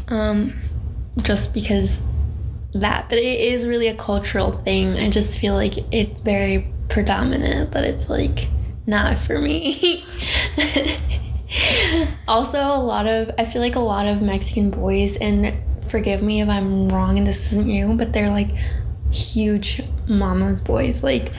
Um, 0.08 0.58
just 1.22 1.52
because 1.52 2.00
that, 2.74 3.08
but 3.08 3.18
it 3.18 3.40
is 3.52 3.66
really 3.66 3.88
a 3.88 3.94
cultural 3.94 4.52
thing. 4.52 4.94
I 4.98 5.10
just 5.10 5.38
feel 5.38 5.54
like 5.54 5.74
it's 5.92 6.20
very 6.20 6.66
predominant, 6.88 7.70
but 7.70 7.84
it's 7.84 8.08
like 8.08 8.48
not 8.86 9.18
for 9.18 9.38
me. 9.38 10.04
also, 12.28 12.58
a 12.60 12.80
lot 12.82 13.06
of 13.06 13.30
I 13.38 13.44
feel 13.44 13.60
like 13.62 13.76
a 13.76 13.80
lot 13.80 14.06
of 14.06 14.22
Mexican 14.22 14.70
boys, 14.70 15.16
and 15.16 15.52
forgive 15.90 16.22
me 16.22 16.40
if 16.40 16.48
I'm 16.48 16.88
wrong 16.88 17.18
and 17.18 17.26
this 17.26 17.52
isn't 17.52 17.68
you, 17.68 17.94
but 17.94 18.12
they're 18.12 18.30
like 18.30 18.50
huge 19.10 19.82
mama's 20.06 20.60
boys, 20.60 21.02
like 21.02 21.32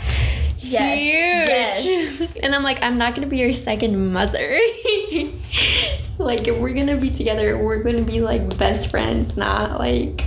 Yes, 0.62 1.00
huge. 1.00 2.20
yes. 2.22 2.36
And 2.44 2.54
I'm 2.54 2.64
like, 2.64 2.82
I'm 2.84 2.98
not 2.98 3.16
gonna 3.16 3.28
be 3.28 3.38
your 3.38 3.54
second 3.54 4.12
mother. 4.12 4.60
like, 6.18 6.48
if 6.48 6.60
we're 6.60 6.74
gonna 6.74 6.98
be 6.98 7.10
together, 7.10 7.58
we're 7.58 7.82
gonna 7.84 8.02
be 8.02 8.20
like 8.22 8.58
best 8.58 8.90
friends, 8.90 9.38
not 9.38 9.80
like 9.80 10.24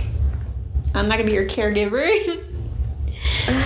I'm 0.95 1.07
not 1.07 1.17
gonna 1.17 1.29
be 1.29 1.33
your 1.35 1.45
caregiver. 1.47 2.43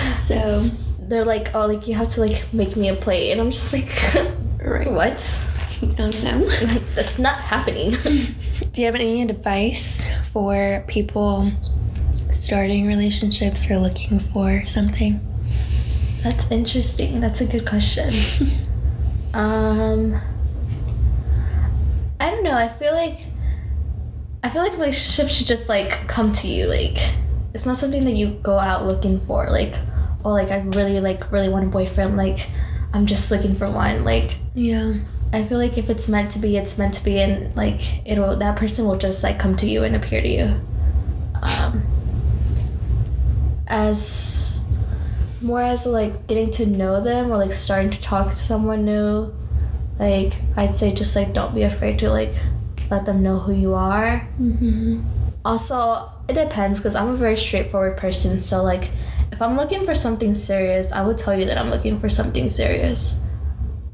so, 0.02 0.62
They're 1.00 1.24
like, 1.24 1.54
oh, 1.54 1.66
like 1.66 1.86
you 1.88 1.94
have 1.94 2.10
to 2.10 2.20
like 2.20 2.44
make 2.52 2.76
me 2.76 2.88
a 2.88 2.94
plate, 2.94 3.32
and 3.32 3.40
I'm 3.40 3.50
just 3.50 3.72
like, 3.72 3.90
right. 4.62 4.90
what? 4.90 5.40
Oh 6.00 6.10
no. 6.22 6.46
That's 6.94 7.18
not 7.18 7.36
happening. 7.36 7.92
Do 8.72 8.80
you 8.80 8.86
have 8.86 8.94
any 8.94 9.22
advice 9.22 10.04
for 10.32 10.84
people 10.86 11.50
starting 12.30 12.86
relationships 12.86 13.70
or 13.70 13.78
looking 13.78 14.20
for 14.20 14.64
something? 14.64 15.20
That's 16.22 16.50
interesting. 16.50 17.20
That's 17.20 17.40
a 17.40 17.46
good 17.46 17.66
question. 17.66 18.10
um, 19.34 20.20
I 22.20 22.30
don't 22.30 22.42
know. 22.42 22.54
I 22.54 22.68
feel 22.68 22.92
like 22.92 23.20
I 24.42 24.50
feel 24.50 24.62
like 24.62 24.72
relationships 24.72 25.32
should 25.32 25.46
just 25.46 25.68
like 25.68 26.06
come 26.08 26.32
to 26.34 26.48
you. 26.48 26.66
Like 26.66 26.98
it's 27.54 27.66
not 27.66 27.76
something 27.76 28.04
that 28.04 28.14
you 28.14 28.38
go 28.42 28.58
out 28.58 28.86
looking 28.86 29.20
for. 29.26 29.48
Like 29.48 29.74
oh, 30.24 30.30
like 30.30 30.50
I 30.50 30.58
really 30.58 31.00
like 31.00 31.30
really 31.32 31.48
want 31.48 31.64
a 31.66 31.68
boyfriend. 31.68 32.16
Like 32.16 32.46
I'm 32.92 33.06
just 33.06 33.30
looking 33.30 33.54
for 33.54 33.70
one. 33.70 34.04
Like 34.04 34.36
Yeah. 34.54 34.94
I 35.32 35.44
feel 35.46 35.58
like 35.58 35.76
if 35.76 35.90
it's 35.90 36.08
meant 36.08 36.32
to 36.32 36.38
be, 36.38 36.56
it's 36.56 36.78
meant 36.78 36.94
to 36.94 37.04
be, 37.04 37.18
and 37.20 37.54
like 37.56 38.06
it'll 38.06 38.36
that 38.36 38.56
person 38.56 38.86
will 38.86 38.96
just 38.96 39.22
like 39.22 39.38
come 39.38 39.56
to 39.56 39.66
you 39.66 39.84
and 39.84 39.94
appear 39.94 40.22
to 40.22 40.28
you. 40.28 40.60
Um, 41.42 41.82
as 43.66 44.64
more 45.40 45.62
as 45.62 45.86
like 45.86 46.26
getting 46.26 46.50
to 46.52 46.66
know 46.66 47.00
them 47.00 47.30
or 47.30 47.36
like 47.36 47.52
starting 47.52 47.90
to 47.90 48.00
talk 48.00 48.30
to 48.30 48.36
someone 48.36 48.84
new, 48.84 49.32
like 49.98 50.34
I'd 50.56 50.76
say 50.76 50.92
just 50.92 51.14
like 51.14 51.32
don't 51.32 51.54
be 51.54 51.62
afraid 51.62 51.98
to 52.00 52.10
like 52.10 52.34
let 52.90 53.04
them 53.04 53.22
know 53.22 53.38
who 53.38 53.52
you 53.52 53.74
are. 53.74 54.26
Mm-hmm. 54.40 55.02
Also, 55.44 56.10
it 56.28 56.34
depends 56.34 56.78
because 56.78 56.94
I'm 56.94 57.08
a 57.08 57.16
very 57.16 57.36
straightforward 57.36 57.96
person. 57.96 58.38
So, 58.38 58.62
like, 58.62 58.90
if 59.30 59.40
I'm 59.40 59.56
looking 59.56 59.84
for 59.84 59.94
something 59.94 60.34
serious, 60.34 60.90
I 60.92 61.02
would 61.02 61.18
tell 61.18 61.38
you 61.38 61.44
that 61.46 61.58
I'm 61.58 61.70
looking 61.70 62.00
for 62.00 62.08
something 62.08 62.48
serious. 62.48 63.18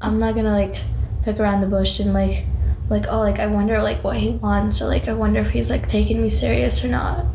I'm 0.01 0.19
not 0.19 0.35
gonna 0.35 0.51
like 0.51 0.81
pick 1.25 1.39
around 1.39 1.61
the 1.61 1.67
bush 1.67 1.99
and 1.99 2.13
like, 2.13 2.45
like 2.89 3.07
oh, 3.09 3.19
like 3.19 3.39
I 3.39 3.47
wonder 3.47 3.81
like 3.81 4.03
what 4.03 4.15
he 4.15 4.29
wants 4.29 4.81
or 4.81 4.85
like 4.85 5.07
I 5.09 5.13
wonder 5.13 5.41
if 5.41 5.49
he's 5.49 5.69
like 5.69 5.87
taking 5.87 6.21
me 6.21 6.29
serious 6.29 6.85
or 6.85 6.87
not. 6.87 7.25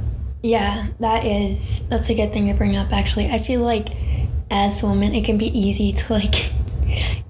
Yeah, 0.43 0.87
that 1.01 1.27
is 1.27 1.83
that's 1.91 2.09
a 2.09 2.15
good 2.15 2.33
thing 2.33 2.47
to 2.47 2.55
bring 2.55 2.77
up 2.77 2.93
actually. 2.93 3.29
I 3.31 3.41
feel 3.41 3.61
like 3.61 3.89
as 4.51 4.83
a 4.83 4.87
woman 4.87 5.15
it 5.15 5.25
can 5.25 5.37
be 5.37 5.47
easy 5.59 5.93
to 5.93 6.13
like 6.13 6.51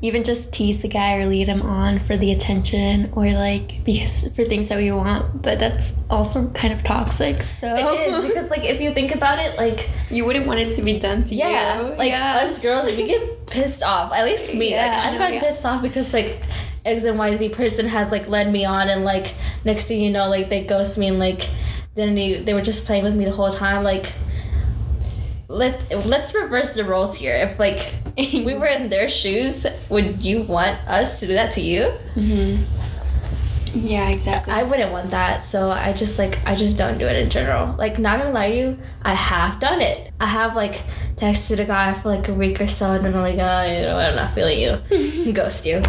even 0.02 0.24
just 0.24 0.52
tease 0.52 0.82
the 0.82 0.88
guy 0.88 1.18
or 1.18 1.26
lead 1.26 1.48
him 1.48 1.62
on 1.62 1.98
for 2.00 2.16
the 2.16 2.32
attention 2.32 3.10
or 3.14 3.30
like 3.30 3.84
because 3.84 4.28
for 4.34 4.44
things 4.44 4.68
that 4.68 4.78
we 4.78 4.90
want, 4.92 5.42
but 5.42 5.58
that's 5.58 5.96
also 6.08 6.48
kind 6.50 6.72
of 6.72 6.82
toxic. 6.82 7.42
So 7.42 7.74
It 7.74 8.08
is 8.08 8.24
because 8.28 8.50
like 8.50 8.64
if 8.64 8.80
you 8.80 8.92
think 8.92 9.14
about 9.14 9.38
it, 9.38 9.56
like 9.56 9.88
you 10.10 10.24
wouldn't 10.24 10.46
want 10.46 10.60
it 10.60 10.72
to 10.72 10.82
be 10.82 10.98
done 10.98 11.24
to 11.24 11.34
yeah, 11.34 11.80
you. 11.80 11.94
like 11.96 12.10
yeah. 12.10 12.40
us 12.42 12.58
girls, 12.58 12.86
we 12.86 13.06
get 13.06 13.46
pissed 13.46 13.82
off. 13.82 14.12
At 14.12 14.24
least 14.24 14.54
me. 14.54 14.70
Yeah, 14.70 14.86
like 14.86 15.06
I've 15.06 15.12
no, 15.12 15.18
gotten 15.18 15.34
yeah. 15.34 15.40
pissed 15.40 15.64
off 15.64 15.82
because 15.82 16.12
like 16.12 16.42
X 16.84 17.04
and 17.04 17.18
Y 17.18 17.36
Z 17.36 17.48
person 17.50 17.86
has 17.86 18.10
like 18.10 18.28
led 18.28 18.52
me 18.52 18.64
on, 18.64 18.88
and 18.88 19.04
like 19.04 19.34
next 19.64 19.86
thing 19.86 20.00
you 20.00 20.10
know, 20.10 20.28
like 20.28 20.48
they 20.48 20.64
ghost 20.64 20.96
me 20.98 21.08
and 21.08 21.18
like 21.18 21.48
then 21.94 22.14
they, 22.14 22.34
they 22.34 22.54
were 22.54 22.62
just 22.62 22.86
playing 22.86 23.04
with 23.04 23.14
me 23.14 23.24
the 23.24 23.32
whole 23.32 23.52
time. 23.52 23.82
Like 23.82 24.12
let 25.48 26.06
let's 26.06 26.34
reverse 26.34 26.74
the 26.74 26.84
roles 26.84 27.14
here. 27.14 27.34
If 27.34 27.58
like 27.58 27.92
we 28.44 28.54
were 28.54 28.66
in 28.66 28.88
their 28.88 29.08
shoes, 29.08 29.66
would 29.88 30.20
you 30.20 30.42
want 30.42 30.76
us 30.88 31.20
to 31.20 31.26
do 31.26 31.34
that 31.34 31.52
to 31.52 31.60
you? 31.60 31.92
Mm-hmm. 32.14 32.80
Yeah, 33.72 34.10
exactly. 34.10 34.52
I 34.52 34.64
wouldn't 34.64 34.90
want 34.90 35.10
that. 35.10 35.44
So 35.44 35.70
I 35.70 35.92
just 35.92 36.18
like 36.18 36.44
I 36.44 36.54
just 36.54 36.76
don't 36.76 36.98
do 36.98 37.06
it 37.06 37.16
in 37.16 37.30
general. 37.30 37.74
Like 37.76 37.98
not 37.98 38.18
gonna 38.18 38.32
lie 38.32 38.50
to 38.50 38.56
you, 38.56 38.78
I 39.02 39.14
have 39.14 39.60
done 39.60 39.80
it. 39.80 40.12
I 40.18 40.26
have 40.26 40.56
like 40.56 40.82
texted 41.16 41.60
a 41.60 41.64
guy 41.64 41.94
for 41.94 42.08
like 42.08 42.28
a 42.28 42.34
week 42.34 42.60
or 42.60 42.66
so, 42.66 42.92
and 42.92 43.04
then 43.04 43.14
I'm 43.14 43.20
like, 43.20 43.38
oh, 43.38 43.72
you 43.72 43.82
know, 43.82 43.96
I'm 43.96 44.16
not 44.16 44.34
feeling 44.34 44.58
you, 44.58 45.32
ghost 45.32 45.64
you. 45.64 45.82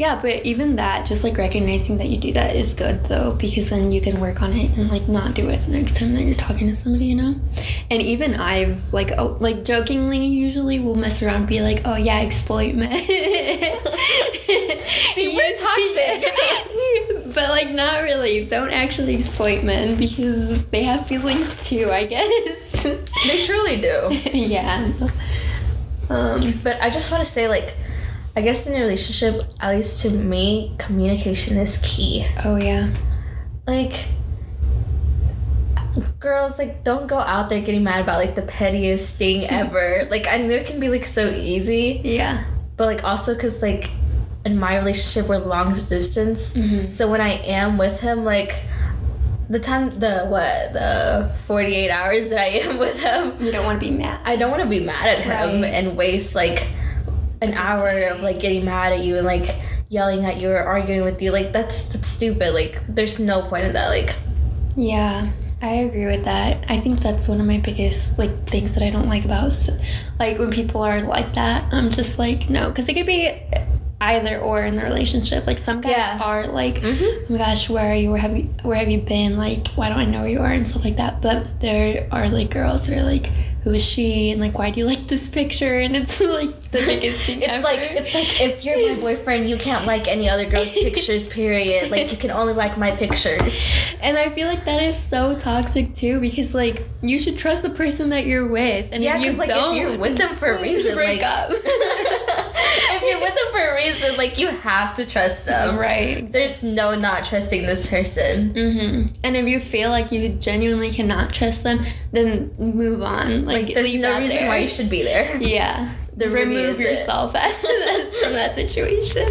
Yeah, 0.00 0.18
but 0.18 0.46
even 0.46 0.76
that, 0.76 1.04
just 1.04 1.22
like 1.24 1.36
recognizing 1.36 1.98
that 1.98 2.08
you 2.08 2.16
do 2.16 2.32
that 2.32 2.56
is 2.56 2.72
good 2.72 3.04
though, 3.04 3.34
because 3.34 3.68
then 3.68 3.92
you 3.92 4.00
can 4.00 4.18
work 4.18 4.40
on 4.40 4.54
it 4.54 4.74
and 4.78 4.90
like 4.90 5.06
not 5.10 5.34
do 5.34 5.50
it 5.50 5.68
next 5.68 5.96
time 5.96 6.14
that 6.14 6.22
you're 6.22 6.34
talking 6.36 6.68
to 6.68 6.74
somebody, 6.74 7.04
you 7.04 7.16
know. 7.16 7.34
And 7.90 8.00
even 8.00 8.32
I've 8.32 8.94
like 8.94 9.10
oh 9.18 9.36
like 9.40 9.62
jokingly 9.62 10.24
usually 10.26 10.78
will 10.78 10.94
mess 10.94 11.22
around 11.22 11.40
and 11.40 11.46
be 11.46 11.60
like, 11.60 11.82
oh 11.84 11.96
yeah, 11.96 12.20
exploit 12.20 12.74
men. 12.74 12.92
See, 15.12 15.36
we're 15.36 15.56
toxic. 15.68 16.34
but 17.34 17.50
like 17.50 17.70
not 17.72 18.02
really. 18.02 18.46
Don't 18.46 18.72
actually 18.72 19.14
exploit 19.16 19.64
men 19.64 19.98
because 19.98 20.64
they 20.70 20.82
have 20.82 21.06
feelings 21.06 21.46
too, 21.60 21.90
I 21.90 22.06
guess. 22.06 22.84
they 23.26 23.44
truly 23.44 23.82
do. 23.82 24.18
yeah. 24.32 24.90
Um, 26.08 26.54
But 26.64 26.80
I 26.80 26.88
just 26.90 27.12
want 27.12 27.22
to 27.22 27.30
say, 27.30 27.46
like, 27.48 27.76
I 28.36 28.42
guess 28.42 28.66
in 28.66 28.74
a 28.74 28.80
relationship, 28.80 29.42
at 29.60 29.74
least 29.74 30.02
to 30.02 30.10
me, 30.10 30.74
communication 30.78 31.56
is 31.56 31.78
key. 31.82 32.26
oh 32.44 32.56
yeah. 32.56 32.88
Like, 33.66 34.06
girls, 36.18 36.58
like, 36.58 36.84
don't 36.84 37.06
go 37.06 37.18
out 37.18 37.48
there 37.50 37.60
getting 37.60 37.82
mad 37.84 38.00
about, 38.02 38.18
like, 38.18 38.34
the 38.34 38.42
pettiest 38.42 39.16
thing 39.16 39.46
ever. 39.50 40.06
like, 40.10 40.26
I 40.26 40.38
know 40.38 40.54
it 40.54 40.66
can 40.66 40.78
be, 40.80 40.88
like, 40.88 41.04
so 41.06 41.28
easy, 41.28 42.00
Yeah. 42.04 42.44
but, 42.76 42.86
like, 42.86 43.04
also 43.04 43.34
because, 43.34 43.60
like, 43.62 43.90
in 44.44 44.58
my 44.58 44.76
relationship, 44.78 45.28
we're 45.28 45.38
long 45.38 45.72
distance. 45.74 46.52
Mhm. 46.54 46.92
So 46.92 47.10
when 47.10 47.20
I 47.20 47.32
am 47.44 47.76
with 47.78 48.00
him, 48.00 48.24
like, 48.24 48.54
the 49.48 49.58
time, 49.58 49.98
the 49.98 50.26
what, 50.26 50.72
the 50.72 51.30
48 51.46 51.90
hours 51.90 52.30
that 52.30 52.38
I 52.38 52.46
am 52.62 52.78
with 52.84 53.02
him, 53.02 53.34
You 53.44 53.50
don't 53.50 53.64
want 53.64 53.80
to 53.80 53.86
be 53.90 53.94
mad. 53.94 54.20
I 54.24 54.36
don't 54.36 54.50
want 54.50 54.62
to 54.62 54.68
be 54.68 54.80
mad 54.80 55.06
at 55.08 55.20
him 55.22 55.62
Right. 55.62 55.74
and 55.74 55.96
waste 55.96 56.34
like 56.36 56.68
an 57.42 57.54
hour 57.54 57.88
of 58.08 58.20
like 58.20 58.40
getting 58.40 58.64
mad 58.64 58.92
at 58.92 59.00
you 59.04 59.16
and 59.16 59.26
like 59.26 59.54
yelling 59.88 60.24
at 60.24 60.36
you 60.36 60.50
or 60.50 60.58
arguing 60.62 61.02
with 61.02 61.20
you. 61.22 61.30
Like 61.32 61.52
that's 61.52 61.86
that's 61.92 62.08
stupid. 62.08 62.52
Like 62.54 62.80
there's 62.88 63.18
no 63.18 63.42
point 63.42 63.64
in 63.64 63.72
that. 63.74 63.88
Like 63.88 64.14
Yeah, 64.76 65.30
I 65.62 65.72
agree 65.86 66.06
with 66.06 66.24
that. 66.24 66.64
I 66.68 66.78
think 66.78 67.00
that's 67.00 67.28
one 67.28 67.40
of 67.40 67.46
my 67.46 67.58
biggest 67.58 68.18
like 68.18 68.46
things 68.48 68.74
that 68.74 68.82
I 68.84 68.90
don't 68.90 69.08
like 69.08 69.24
about 69.24 69.52
like 70.18 70.38
when 70.38 70.50
people 70.50 70.82
are 70.82 71.00
like 71.02 71.34
that. 71.34 71.72
I'm 71.72 71.90
just 71.90 72.18
like 72.18 72.48
no, 72.50 72.68
because 72.68 72.88
it 72.88 72.94
could 72.94 73.06
be 73.06 73.32
either 74.02 74.38
or 74.40 74.62
in 74.62 74.76
the 74.76 74.82
relationship. 74.82 75.46
Like 75.46 75.58
some 75.58 75.82
guys 75.82 75.90
Yeah. 75.92 76.18
are 76.22 76.46
like, 76.46 76.76
Mhm. 76.76 77.02
oh 77.02 77.26
my 77.32 77.36
gosh, 77.38 77.68
where 77.68 77.92
are 77.92 77.94
you? 77.94 78.10
Where 78.10 78.20
have 78.20 78.34
you? 78.36 78.44
Where 78.62 78.76
have 78.78 78.88
you 78.88 78.98
been? 79.00 79.36
Like, 79.36 79.68
why 79.74 79.90
don't 79.90 79.98
I 79.98 80.06
know 80.06 80.20
where 80.20 80.30
you 80.30 80.40
are 80.40 80.46
and 80.52 80.66
stuff 80.66 80.84
like 80.84 80.96
that. 80.96 81.20
But 81.20 81.60
there 81.60 82.06
are 82.10 82.28
like 82.30 82.48
girls 82.50 82.86
that 82.86 82.96
are 82.98 83.02
like, 83.02 83.28
who 83.62 83.74
is 83.74 83.84
she? 83.84 84.30
And 84.30 84.40
like, 84.40 84.56
why 84.56 84.70
do 84.70 84.80
you 84.80 84.86
like 84.86 85.06
this 85.06 85.28
picture? 85.28 85.80
And 85.80 85.94
it's 85.94 86.18
like 86.20 86.60
the 86.70 86.78
biggest 86.78 87.24
thing 87.24 87.42
it's 87.42 87.52
ever. 87.52 87.62
like 87.62 87.80
it's 87.80 88.14
like 88.14 88.40
if 88.40 88.64
you're 88.64 88.94
my 88.94 89.00
boyfriend, 89.00 89.50
you 89.50 89.58
can't 89.58 89.84
like 89.84 90.08
any 90.08 90.28
other 90.30 90.48
girl's 90.48 90.72
pictures. 90.72 91.28
Period. 91.28 91.90
Like 91.90 92.10
you 92.10 92.16
can 92.16 92.30
only 92.30 92.54
like 92.54 92.78
my 92.78 92.94
pictures. 92.96 93.68
And 94.00 94.16
I 94.16 94.30
feel 94.30 94.48
like 94.48 94.64
that 94.64 94.82
is 94.82 94.98
so 94.98 95.38
toxic 95.38 95.94
too 95.94 96.20
because 96.20 96.54
like 96.54 96.82
you 97.02 97.18
should 97.18 97.36
trust 97.36 97.62
the 97.62 97.70
person 97.70 98.10
that 98.10 98.24
you're 98.26 98.46
with. 98.46 98.88
And 98.92 99.02
yeah, 99.02 99.18
if 99.18 99.24
you 99.24 99.32
like, 99.32 99.48
don't 99.48 99.76
if 99.76 99.82
you're 99.82 99.98
with 99.98 100.16
them 100.16 100.36
for 100.36 100.48
a 100.48 100.62
reason, 100.62 100.94
break 100.94 101.20
like 101.20 101.30
up. 101.30 101.50
if 102.92 103.02
you're 103.02 103.20
with 103.20 103.34
them 103.34 103.46
for 103.50 103.60
a 103.60 103.74
reason, 103.74 104.16
like 104.16 104.38
you 104.38 104.48
have 104.48 104.94
to 104.96 105.04
trust 105.04 105.46
them. 105.46 105.78
right. 105.78 106.30
There's 106.30 106.62
no 106.62 106.94
not 106.94 107.24
trusting 107.24 107.66
this 107.66 107.86
person. 107.86 108.54
mm-hmm. 108.54 109.12
And 109.22 109.36
if 109.36 109.46
you 109.46 109.60
feel 109.60 109.90
like 109.90 110.12
you 110.12 110.30
genuinely 110.30 110.90
cannot 110.90 111.32
trust 111.32 111.62
them, 111.62 111.84
then 112.12 112.54
move 112.58 113.02
on. 113.02 113.44
Like, 113.52 113.66
Like 113.66 113.74
there's 113.74 113.94
no 113.94 114.18
reason 114.18 114.36
there. 114.36 114.48
why 114.48 114.58
you 114.58 114.68
should 114.68 114.90
be 114.90 115.02
there. 115.02 115.36
Yeah. 115.40 115.94
Really 116.16 116.34
Remove 116.44 116.80
yourself 116.80 117.34
at, 117.36 117.50
from 118.22 118.32
that 118.34 118.54
situation. 118.54 119.26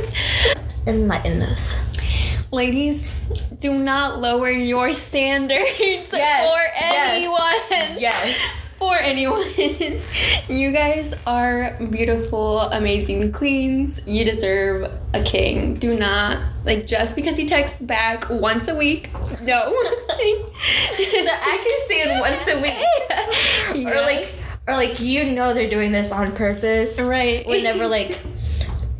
Enlighten 0.87 1.41
us. 1.43 1.75
Ladies, 2.51 3.13
do 3.59 3.77
not 3.77 4.19
lower 4.19 4.49
your 4.49 4.95
standards 4.95 5.61
Yes, 5.79 6.09
for 6.09 6.15
yes. 6.17 7.11
anyone. 7.13 8.01
Yes. 8.01 8.58
For 8.79 8.95
anyone. 8.95 9.43
you 10.47 10.71
guys 10.71 11.13
are 11.27 11.77
beautiful, 11.91 12.61
amazing 12.61 13.31
queens. 13.33 14.07
You 14.07 14.23
deserve 14.23 14.89
a 15.13 15.21
king. 15.21 15.75
Do 15.75 15.99
not 15.99 16.41
like 16.63 16.87
just 16.87 17.15
because 17.15 17.35
he 17.35 17.45
texts 17.45 17.79
back 17.81 18.29
once 18.29 18.69
a 18.69 18.75
week. 18.75 19.11
No. 19.41 19.69
the 19.69 21.31
accuracy 21.31 22.01
in 22.01 22.19
once 22.19 22.47
a 22.47 22.59
week. 22.61 23.85
Or 23.85 24.01
like 24.01 24.33
or 24.67 24.73
like 24.75 24.99
you 24.99 25.31
know 25.31 25.53
they're 25.53 25.69
doing 25.69 25.91
this 25.91 26.11
on 26.11 26.31
purpose. 26.31 26.99
right. 26.99 27.45
Whenever 27.45 27.87
like 27.87 28.19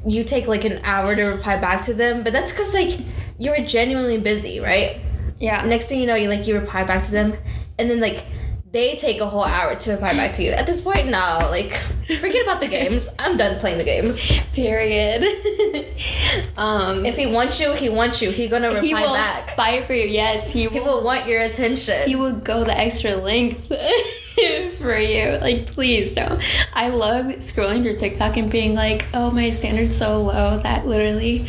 you 0.06 0.24
take 0.24 0.48
like 0.48 0.65
an 0.65 0.80
hour 0.84 1.15
to 1.15 1.24
reply 1.24 1.58
back 1.58 1.86
to 1.86 1.94
them, 1.94 2.24
but 2.24 2.34
that's 2.34 2.52
cuz 2.54 2.74
like 2.74 3.00
you 3.39 3.52
were 3.52 3.63
genuinely 3.65 4.18
busy, 4.18 4.60
right? 4.60 5.02
yeah. 5.38 5.63
Next 5.65 5.88
thing 5.88 6.02
you 6.02 6.06
know, 6.06 6.15
you 6.15 6.28
like 6.28 6.46
you 6.48 6.60
reply 6.60 6.84
back 6.84 7.04
to 7.06 7.12
them 7.12 7.34
and 7.78 7.89
then 7.89 8.00
like 8.02 8.26
they 8.72 8.96
take 8.98 9.20
a 9.20 9.26
whole 9.28 9.44
hour 9.44 9.74
to 9.76 9.92
reply 9.92 10.14
back 10.14 10.36
to 10.36 10.44
you. 10.44 10.52
At 10.52 10.68
this 10.68 10.82
point, 10.82 11.08
no, 11.08 11.40
like 11.50 11.74
forget 12.20 12.44
about 12.44 12.60
the 12.60 12.68
games. 12.68 13.10
I'm 13.18 13.36
done 13.36 13.60
playing 13.60 13.80
the 13.80 13.84
games. 13.84 14.32
Period. 14.54 15.24
um 16.58 17.06
If 17.06 17.16
he 17.16 17.26
wants 17.26 17.60
you, 17.60 17.74
he 17.74 17.90
wants 17.90 18.22
you. 18.22 18.30
He 18.32 18.48
gonna 18.48 18.68
reply 18.68 18.82
he 18.86 18.94
will 18.94 19.14
back. 19.14 19.56
fight 19.56 19.88
for 19.88 19.94
you, 19.94 20.06
yes, 20.08 20.52
he 20.54 20.62
He 20.62 20.68
will 20.80 20.86
will 20.86 21.04
want 21.04 21.26
your 21.26 21.42
attention. 21.42 22.08
he 22.08 22.16
will 22.16 22.34
go 22.34 22.64
the 22.64 22.78
extra 22.78 23.16
length 23.16 23.68
for 24.78 24.98
you. 24.98 25.38
Like, 25.42 25.66
please 25.68 26.14
don't. 26.16 26.42
I 26.74 26.90
love 26.90 27.26
scrolling 27.42 27.82
through 27.82 27.98
TikTok 27.98 28.38
and 28.38 28.52
being 28.52 28.74
like, 28.76 29.06
oh, 29.14 29.32
my 29.32 29.52
standard's 29.52 29.98
so 29.98 30.22
low 30.22 30.60
that 30.60 30.86
literally, 30.86 31.48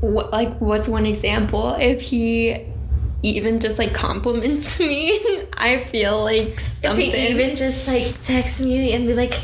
like, 0.00 0.56
what's 0.60 0.88
one 0.88 1.06
example? 1.06 1.74
If 1.78 2.00
he 2.00 2.71
even 3.22 3.60
just 3.60 3.78
like 3.78 3.94
compliments 3.94 4.78
me, 4.80 5.44
I 5.54 5.84
feel 5.84 6.22
like 6.22 6.60
something. 6.80 7.10
If 7.10 7.14
he 7.14 7.28
even 7.28 7.56
just 7.56 7.88
like 7.88 8.14
text 8.24 8.60
me 8.60 8.92
and 8.92 9.06
be 9.06 9.14
like, 9.14 9.34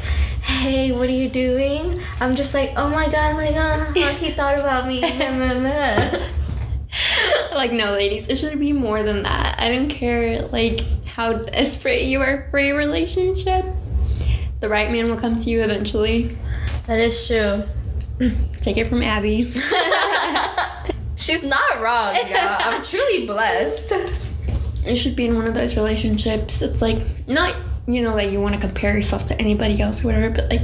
"Hey, 0.42 0.92
what 0.92 1.08
are 1.08 1.12
you 1.12 1.28
doing?" 1.28 2.02
I'm 2.20 2.34
just 2.34 2.54
like, 2.54 2.72
"Oh 2.76 2.88
my 2.88 3.08
god, 3.08 3.36
like, 3.36 3.54
uh, 3.54 3.92
he 4.14 4.32
thought 4.32 4.58
about 4.58 4.86
me." 4.86 5.00
like, 7.54 7.72
no, 7.72 7.92
ladies, 7.92 8.28
it 8.28 8.36
should 8.36 8.58
be 8.58 8.72
more 8.72 9.02
than 9.02 9.22
that. 9.22 9.56
I 9.58 9.68
don't 9.68 9.88
care, 9.88 10.42
like, 10.48 10.80
how 11.06 11.34
desperate 11.34 12.02
you 12.02 12.20
are 12.20 12.48
for 12.50 12.58
a 12.58 12.72
relationship. 12.72 13.64
The 14.60 14.68
right 14.68 14.90
man 14.90 15.08
will 15.08 15.18
come 15.18 15.38
to 15.38 15.50
you 15.50 15.62
eventually. 15.62 16.36
that 16.86 16.98
is 16.98 17.26
true. 17.26 17.64
Take 18.60 18.76
it 18.76 18.88
from 18.88 19.02
Abby. 19.02 19.52
She's 21.18 21.42
not 21.42 21.80
wrong, 21.80 22.14
y'all. 22.14 22.56
I'm 22.60 22.82
truly 22.90 23.26
blessed. 23.26 23.92
it 24.86 24.96
should 24.96 25.16
be 25.16 25.26
in 25.26 25.34
one 25.36 25.46
of 25.46 25.54
those 25.54 25.76
relationships. 25.76 26.62
It's 26.62 26.80
like 26.80 27.02
not 27.28 27.54
you 27.86 28.02
know 28.02 28.14
that 28.16 28.30
you 28.30 28.40
want 28.40 28.54
to 28.54 28.60
compare 28.60 28.94
yourself 28.94 29.24
to 29.26 29.40
anybody 29.40 29.80
else 29.80 30.02
or 30.02 30.06
whatever, 30.08 30.30
but 30.30 30.50
like 30.50 30.62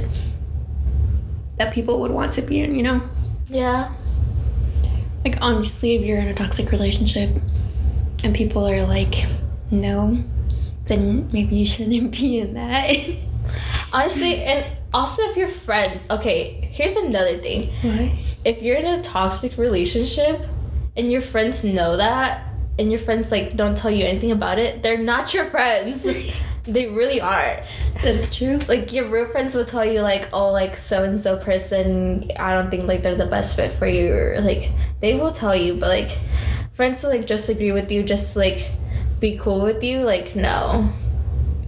that 1.57 1.73
people 1.73 1.99
would 2.01 2.11
want 2.11 2.33
to 2.33 2.41
be 2.41 2.61
in. 2.61 2.75
You 2.75 2.83
know, 2.83 3.01
Yeah. 3.49 3.93
like 5.23 5.37
honestly, 5.41 5.95
if 5.95 6.05
you're 6.05 6.19
in 6.19 6.27
a 6.27 6.33
toxic 6.33 6.71
relationship 6.71 7.29
and 8.23 8.33
people 8.35 8.65
are 8.67 8.83
like, 8.85 9.25
no, 9.71 10.17
then 10.85 11.29
maybe 11.33 11.55
you 11.57 11.65
shouldn't 11.65 12.11
be 12.17 12.39
in 12.39 12.53
that. 12.53 12.95
Honestly, 13.93 14.43
and 14.43 14.65
also 14.93 15.21
if 15.23 15.37
you're 15.37 15.47
friends. 15.47 16.01
Okay, 16.09 16.64
here's 16.75 16.95
another 16.97 17.39
thing. 17.41 17.71
what? 17.81 18.11
If 18.43 18.61
you're 18.61 18.75
in 18.75 18.85
a 18.85 19.01
toxic 19.01 19.57
relationship 19.57 20.41
and 20.97 21.09
your 21.11 21.21
friends 21.21 21.63
know 21.63 21.95
that 21.97 22.47
and 22.77 22.91
your 22.91 22.99
friends 22.99 23.31
like 23.31 23.55
don't 23.55 23.77
tell 23.77 23.89
you 23.89 24.05
anything 24.05 24.31
about 24.31 24.59
it, 24.59 24.83
they're 24.83 24.97
not 24.97 25.33
your 25.33 25.45
friends. 25.45 26.05
they 26.63 26.87
really 26.87 27.21
aren't. 27.21 27.63
That's 28.03 28.35
true. 28.35 28.59
like 28.67 28.91
your 28.91 29.07
real 29.09 29.27
friends 29.29 29.55
will 29.55 29.65
tell 29.65 29.85
you 29.85 30.01
like 30.01 30.27
oh 30.33 30.51
like 30.51 30.75
so 30.75 31.03
and 31.03 31.21
so 31.21 31.37
person 31.37 32.29
i 32.37 32.53
don't 32.53 32.69
think 32.69 32.83
like 32.87 33.01
they're 33.01 33.15
the 33.15 33.25
best 33.25 33.55
fit 33.55 33.73
for 33.79 33.87
you 33.87 34.11
or 34.13 34.41
like 34.41 34.69
they 34.99 35.15
will 35.15 35.31
tell 35.31 35.55
you 35.55 35.75
but 35.75 35.87
like 35.87 36.17
friends 36.73 37.01
will 37.01 37.11
like 37.11 37.25
just 37.25 37.47
agree 37.49 37.71
with 37.71 37.89
you 37.91 38.03
just 38.03 38.35
like 38.35 38.69
be 39.19 39.37
cool 39.37 39.61
with 39.61 39.81
you 39.81 39.99
like 39.99 40.35
no 40.35 40.91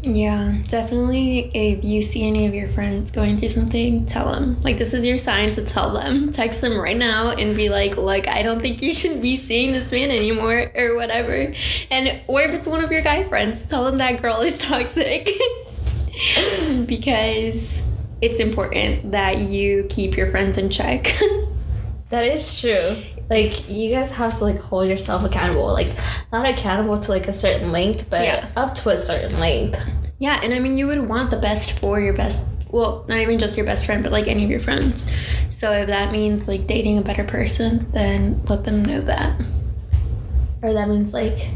Yeah, 0.04 0.58
definitely. 0.68 1.52
If 1.54 1.84
you 1.84 2.02
see 2.02 2.28
any 2.28 2.46
of 2.46 2.54
your 2.54 2.68
friends 2.68 3.10
going 3.10 3.38
through 3.38 3.50
something, 3.50 4.06
tell 4.06 4.32
them. 4.32 4.62
Like, 4.62 4.78
this 4.78 4.94
is 4.94 5.06
your 5.06 5.18
sign 5.18 5.52
to 5.54 5.66
tell 5.66 5.92
them. 5.92 6.32
Text 6.32 6.62
them 6.62 6.80
right 6.80 6.96
now 6.96 7.32
and 7.32 7.56
be 7.56 7.70
like, 7.70 7.98
look, 7.98 8.28
I 8.28 8.44
don't 8.44 8.62
think 8.62 8.82
you 8.82 8.94
should 8.94 9.22
be 9.22 9.38
seeing 9.38 9.72
this 9.72 9.92
man 9.92 10.12
anymore, 10.12 10.72
or 10.76 10.96
whatever. 10.96 11.54
And, 11.90 12.22
or 12.28 12.42
if 12.42 12.52
it's 12.52 12.68
one 12.68 12.84
of 12.84 12.92
your 12.92 13.02
guy 13.02 13.24
friends, 13.24 13.66
tell 13.66 13.84
them 13.86 13.98
that 13.98 14.22
girl 14.22 14.42
is 14.42 14.58
toxic. 14.60 15.26
because 16.86 17.84
it's 18.22 18.40
important 18.40 19.12
that 19.12 19.40
you 19.40 19.86
keep 19.90 20.16
your 20.16 20.28
friends 20.28 20.58
in 20.58 20.70
check. 20.70 21.16
that 22.10 22.24
is 22.24 22.60
true 22.60 23.04
like 23.30 23.70
you 23.70 23.92
guys 23.94 24.12
have 24.12 24.38
to 24.38 24.44
like 24.44 24.60
hold 24.60 24.88
yourself 24.88 25.24
accountable 25.24 25.68
like 25.74 25.94
not 26.32 26.48
accountable 26.48 27.00
to 27.00 27.12
like 27.12 27.28
a 27.28 27.34
certain 27.34 27.72
length 27.72 28.10
but 28.10 28.22
Yeah. 28.24 28.48
up 28.56 28.76
to 28.76 28.90
a 28.90 28.98
certain 28.98 29.40
length 29.40 29.80
yeah, 30.20 30.40
and 30.42 30.52
I 30.54 30.60
mean, 30.60 30.78
you 30.78 30.88
would 30.88 31.08
want 31.08 31.30
the 31.30 31.38
best 31.38 31.74
for 31.80 32.00
your 32.00 32.14
best 32.14 32.48
well, 32.70 33.06
not 33.08 33.20
even 33.20 33.40
just 33.40 33.56
your 33.56 33.66
best 33.66 33.86
friend, 33.86 34.04
but 34.04 34.12
like 34.12 34.28
any 34.28 34.44
of 34.44 34.50
your 34.50 34.60
friends. 34.60 35.10
So 35.48 35.72
if 35.72 35.88
that 35.88 36.12
means 36.12 36.48
like 36.50 36.68
dating 36.68 36.98
a 36.98 37.02
better 37.02 37.24
person, 37.24 37.90
then 37.92 38.42
let 38.48 38.66
them 38.66 38.84
know 38.84 39.00
that. 39.02 39.40
Or 40.62 40.74
that 40.74 40.90
means 40.90 41.14
like 41.14 41.48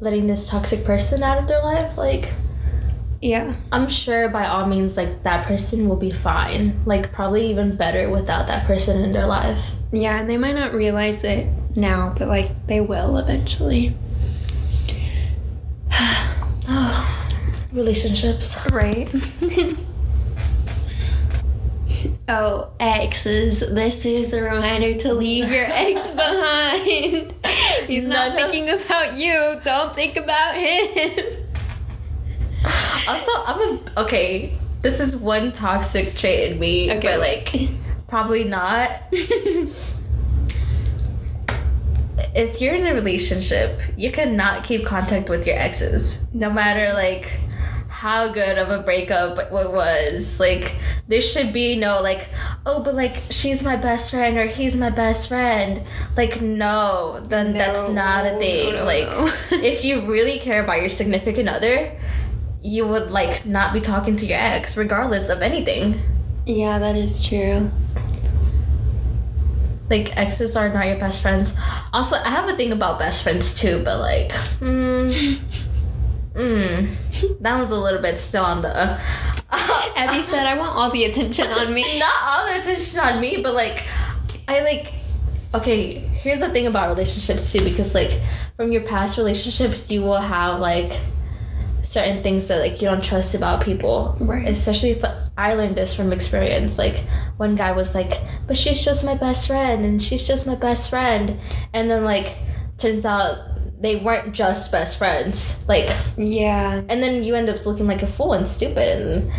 letting 0.00 0.26
this 0.26 0.48
toxic 0.48 0.84
person 0.84 1.22
out 1.22 1.38
of 1.38 1.48
their 1.48 1.60
life. 1.62 1.98
Like, 1.98 2.30
Yeah. 3.24 3.56
I'm 3.72 3.88
sure 3.88 4.28
by 4.28 4.46
all 4.46 4.66
means, 4.66 4.98
like 4.98 5.22
that 5.22 5.46
person 5.46 5.88
will 5.88 5.96
be 5.96 6.10
fine. 6.10 6.78
Like, 6.84 7.10
probably 7.10 7.48
even 7.48 7.74
better 7.74 8.10
without 8.10 8.46
that 8.48 8.66
person 8.66 9.02
in 9.02 9.12
their 9.12 9.24
life. 9.24 9.64
Yeah, 9.92 10.20
and 10.20 10.28
they 10.28 10.36
might 10.36 10.54
not 10.54 10.74
realize 10.74 11.24
it 11.24 11.46
now, 11.74 12.14
but 12.18 12.28
like 12.28 12.50
they 12.66 12.82
will 12.82 13.16
eventually. 13.16 13.96
Oh, 16.66 17.28
relationships. 17.72 18.56
Right. 18.70 19.06
oh, 22.28 22.70
exes. 22.80 23.60
This 23.60 24.06
is 24.06 24.32
a 24.32 24.42
reminder 24.42 24.98
to 25.00 25.12
leave 25.12 25.50
your 25.50 25.66
ex 25.66 26.10
behind. 26.10 27.34
He's 27.86 28.06
not 28.06 28.28
of- 28.28 28.34
thinking 28.36 28.70
about 28.70 29.12
you. 29.18 29.60
Don't 29.62 29.94
think 29.94 30.16
about 30.16 30.56
him. 30.56 31.43
Also, 33.08 33.30
I'm 33.46 33.60
a 33.60 34.00
okay. 34.02 34.56
This 34.80 35.00
is 35.00 35.16
one 35.16 35.52
toxic 35.52 36.14
trait 36.14 36.52
in 36.52 36.58
me, 36.58 36.90
Okay. 36.90 37.00
but 37.00 37.18
like 37.18 37.70
probably 38.08 38.44
not. 38.44 38.90
if 42.34 42.60
you're 42.60 42.74
in 42.74 42.86
a 42.86 42.94
relationship, 42.94 43.80
you 43.96 44.12
cannot 44.12 44.64
keep 44.64 44.84
contact 44.84 45.28
with 45.28 45.46
your 45.46 45.56
exes, 45.58 46.20
no 46.32 46.50
matter 46.50 46.92
like 46.92 47.32
how 47.88 48.28
good 48.28 48.58
of 48.58 48.70
a 48.70 48.82
breakup 48.82 49.38
it 49.38 49.50
was. 49.52 50.38
Like 50.40 50.74
there 51.08 51.20
should 51.20 51.52
be 51.52 51.76
no 51.76 52.00
like, 52.02 52.28
oh, 52.66 52.82
but 52.82 52.94
like 52.94 53.16
she's 53.30 53.62
my 53.62 53.76
best 53.76 54.10
friend 54.10 54.36
or 54.36 54.46
he's 54.46 54.76
my 54.76 54.90
best 54.90 55.28
friend. 55.28 55.82
Like 56.16 56.40
no, 56.40 57.24
then 57.28 57.52
that's 57.54 57.88
not 57.90 58.26
a 58.26 58.36
thing. 58.38 58.72
no, 58.74 58.78
no, 58.80 58.84
like 58.84 59.06
no. 59.08 59.28
if 59.58 59.84
you 59.84 60.06
really 60.10 60.38
care 60.38 60.62
about 60.62 60.80
your 60.80 60.88
significant 60.88 61.48
other, 61.48 61.92
you 62.64 62.86
would 62.86 63.10
like 63.10 63.44
not 63.44 63.74
be 63.74 63.80
talking 63.80 64.16
to 64.16 64.24
your 64.24 64.38
ex 64.38 64.74
regardless 64.76 65.28
of 65.28 65.42
anything. 65.42 66.00
yeah, 66.46 66.78
that 66.78 66.96
is 66.96 67.22
true. 67.24 67.70
Like 69.90 70.16
exes 70.16 70.56
are 70.56 70.72
not 70.72 70.86
your 70.86 70.98
best 70.98 71.20
friends. 71.20 71.52
Also, 71.92 72.16
I 72.16 72.30
have 72.30 72.48
a 72.48 72.56
thing 72.56 72.72
about 72.72 72.98
best 72.98 73.22
friends 73.22 73.52
too, 73.52 73.82
but 73.84 74.00
like, 74.00 74.30
mm, 74.60 75.12
mm, 76.34 77.40
that 77.40 77.58
was 77.58 77.70
a 77.70 77.76
little 77.76 78.00
bit 78.00 78.18
still 78.18 78.44
on 78.44 78.62
the. 78.62 78.70
Abby 79.96 80.22
said, 80.22 80.46
I 80.46 80.56
want 80.56 80.74
all 80.74 80.90
the 80.90 81.04
attention 81.04 81.46
on 81.46 81.72
me. 81.72 81.98
not 81.98 82.14
all 82.22 82.46
the 82.46 82.60
attention 82.60 82.98
on 82.98 83.20
me, 83.20 83.42
but 83.42 83.52
like, 83.52 83.84
I 84.48 84.60
like. 84.60 84.94
Okay, 85.54 85.98
here's 85.98 86.40
the 86.40 86.48
thing 86.48 86.66
about 86.66 86.88
relationships 86.88 87.52
too, 87.52 87.62
because 87.62 87.94
like, 87.94 88.18
from 88.56 88.72
your 88.72 88.82
past 88.82 89.18
relationships, 89.18 89.90
you 89.90 90.00
will 90.00 90.20
have 90.20 90.60
like 90.60 90.98
certain 91.94 92.22
things 92.22 92.46
that 92.48 92.58
like 92.60 92.74
you 92.82 92.88
don't 92.90 93.02
trust 93.10 93.34
about 93.34 93.62
people. 93.64 94.16
Right. 94.20 94.46
Especially 94.48 94.90
if 94.96 95.02
I 95.38 95.54
learned 95.54 95.76
this 95.76 95.94
from 95.94 96.12
experience. 96.12 96.76
Like 96.84 96.96
one 97.38 97.54
guy 97.56 97.72
was 97.72 97.94
like, 97.94 98.12
"But 98.46 98.56
she's 98.56 98.84
just 98.84 99.04
my 99.04 99.14
best 99.14 99.46
friend, 99.46 99.84
and 99.84 100.02
she's 100.02 100.24
just 100.26 100.46
my 100.46 100.56
best 100.56 100.90
friend," 100.90 101.38
and 101.72 101.90
then 101.90 102.04
like 102.04 102.36
turns 102.78 103.04
out 103.06 103.38
they 103.80 103.96
weren't 103.96 104.32
just 104.32 104.72
best 104.72 104.98
friends. 104.98 105.62
Like 105.68 105.88
Yeah. 106.16 106.82
and 106.88 107.02
then 107.02 107.22
you 107.22 107.34
end 107.34 107.48
up 107.48 107.64
looking 107.66 107.86
like 107.86 108.02
a 108.02 108.06
fool 108.16 108.32
and 108.34 108.46
stupid 108.48 108.88
and 108.96 109.32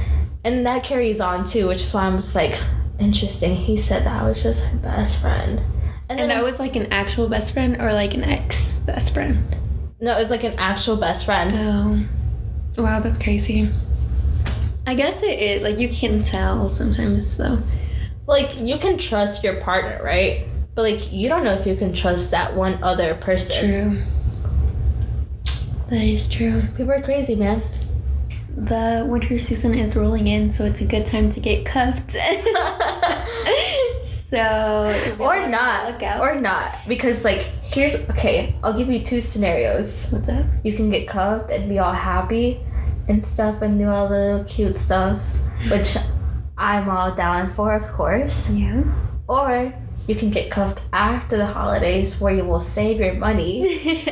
and 0.45 0.65
that 0.65 0.83
carries 0.83 1.19
on 1.19 1.47
too 1.47 1.67
which 1.67 1.81
is 1.81 1.91
why 1.93 2.03
i'm 2.05 2.17
just 2.21 2.35
like 2.35 2.55
interesting 2.99 3.55
he 3.55 3.75
said 3.77 4.05
that 4.05 4.21
I 4.21 4.27
was 4.29 4.43
just 4.43 4.63
my 4.65 4.77
best 4.89 5.17
friend 5.17 5.59
and, 6.07 6.19
then 6.19 6.19
And 6.19 6.29
that 6.31 6.37
I'm- 6.37 6.43
was 6.45 6.59
like 6.59 6.75
an 6.75 6.87
actual 6.93 7.27
best 7.27 7.53
friend 7.53 7.77
or 7.81 7.91
like 7.93 8.13
an 8.13 8.23
ex 8.23 8.77
best 8.85 9.13
friend? 9.15 9.35
no 9.99 10.15
it 10.15 10.19
was 10.19 10.29
like 10.29 10.43
an 10.43 10.53
actual 10.59 10.95
best 10.97 11.25
friend 11.25 11.49
Oh. 11.55 11.99
Wow, 12.77 12.99
that's 12.99 13.17
crazy. 13.17 13.69
I 14.87 14.93
guess 14.93 15.23
it, 15.23 15.39
it 15.39 15.61
like 15.63 15.79
you 15.79 15.89
can 15.89 16.21
tell 16.21 16.69
sometimes 16.69 17.37
though. 17.37 17.59
like 18.27 18.55
you 18.57 18.77
can 18.77 18.97
trust 18.99 19.43
your 19.43 19.59
partner 19.61 19.99
right 20.03 20.45
but 20.75 20.81
like 20.83 21.11
you 21.11 21.27
don't 21.27 21.43
know 21.43 21.53
if 21.53 21.65
you 21.65 21.75
can 21.75 21.91
trust 21.93 22.29
that 22.31 22.55
one 22.55 22.83
other 22.83 23.15
person 23.15 23.69
True. 23.69 24.01
That 25.89 26.01
is 26.03 26.27
true. 26.27 26.61
people 26.77 26.91
are 26.91 27.01
crazy 27.01 27.35
man 27.35 27.61
The 28.57 29.05
winter 29.09 29.39
season 29.39 29.73
is 29.73 29.95
rolling 29.95 30.27
in, 30.27 30.49
so 30.51 30.65
it's 30.65 30.81
a 30.81 30.85
good 30.85 31.05
time 31.05 31.29
to 31.31 31.39
get 31.39 31.65
cuffed. 31.65 32.11
so 34.03 35.15
or 35.19 35.47
not 35.47 35.91
Look 35.93 36.03
out. 36.03 36.21
or 36.21 36.35
not 36.39 36.79
because 36.87 37.23
like 37.23 37.49
here's 37.75 37.95
okay 38.09 38.55
i'll 38.63 38.75
give 38.77 38.89
you 38.89 39.03
two 39.03 39.19
scenarios 39.21 40.07
what's 40.11 40.29
up? 40.29 40.45
you 40.63 40.73
can 40.73 40.89
get 40.89 41.07
cuffed 41.07 41.51
and 41.51 41.67
be 41.69 41.77
all 41.77 41.93
happy 41.93 42.59
and 43.07 43.25
stuff 43.25 43.61
and 43.61 43.77
do 43.77 43.87
all 43.87 44.07
the 44.09 44.43
cute 44.49 44.77
stuff, 44.79 45.19
which 45.69 45.95
I'm 46.57 46.89
all 46.89 47.13
down 47.13 47.51
for, 47.51 47.75
of 47.75 47.83
course. 47.93 48.49
Yeah. 48.49 48.81
Or 49.27 49.71
you 50.07 50.15
can 50.15 50.31
get 50.31 50.49
cuffed 50.49 50.81
after 50.91 51.37
the 51.37 51.45
holidays 51.45 52.19
where 52.19 52.33
you 52.33 52.43
will 52.45 52.59
save 52.59 52.99
your 52.99 53.13
money 53.13 53.61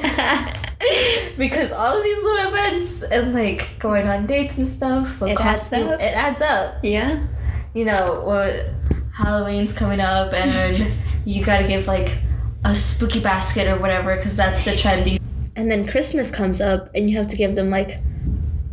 because 1.39 1.71
all 1.71 1.97
of 1.97 2.03
these 2.03 2.17
little 2.23 2.53
events 2.53 3.01
and 3.03 3.33
like 3.33 3.67
going 3.79 4.07
on 4.07 4.27
dates 4.27 4.57
and 4.57 4.67
stuff 4.67 5.19
will 5.19 5.29
It 5.29 5.39
adds 5.39 5.61
cost 5.69 5.73
you. 5.73 5.85
up. 5.85 5.99
It 5.99 6.13
adds 6.15 6.41
up. 6.41 6.75
yeah. 6.83 7.25
You 7.73 7.85
know, 7.85 8.21
what 8.23 8.53
Halloween's 9.11 9.73
coming 9.73 10.01
up 10.01 10.33
and 10.33 10.93
you 11.25 11.43
gotta 11.43 11.67
give 11.67 11.87
like 11.87 12.15
a 12.65 12.75
spooky 12.75 13.19
basket 13.19 13.67
or 13.67 13.77
whatever 13.77 14.15
because 14.15 14.35
that's 14.35 14.65
the 14.65 14.71
trendy. 14.71 15.19
And 15.55 15.69
then 15.69 15.87
Christmas 15.87 16.31
comes 16.31 16.61
up 16.61 16.89
and 16.95 17.09
you 17.09 17.17
have 17.17 17.27
to 17.27 17.35
give 17.35 17.55
them 17.55 17.69
like 17.69 17.99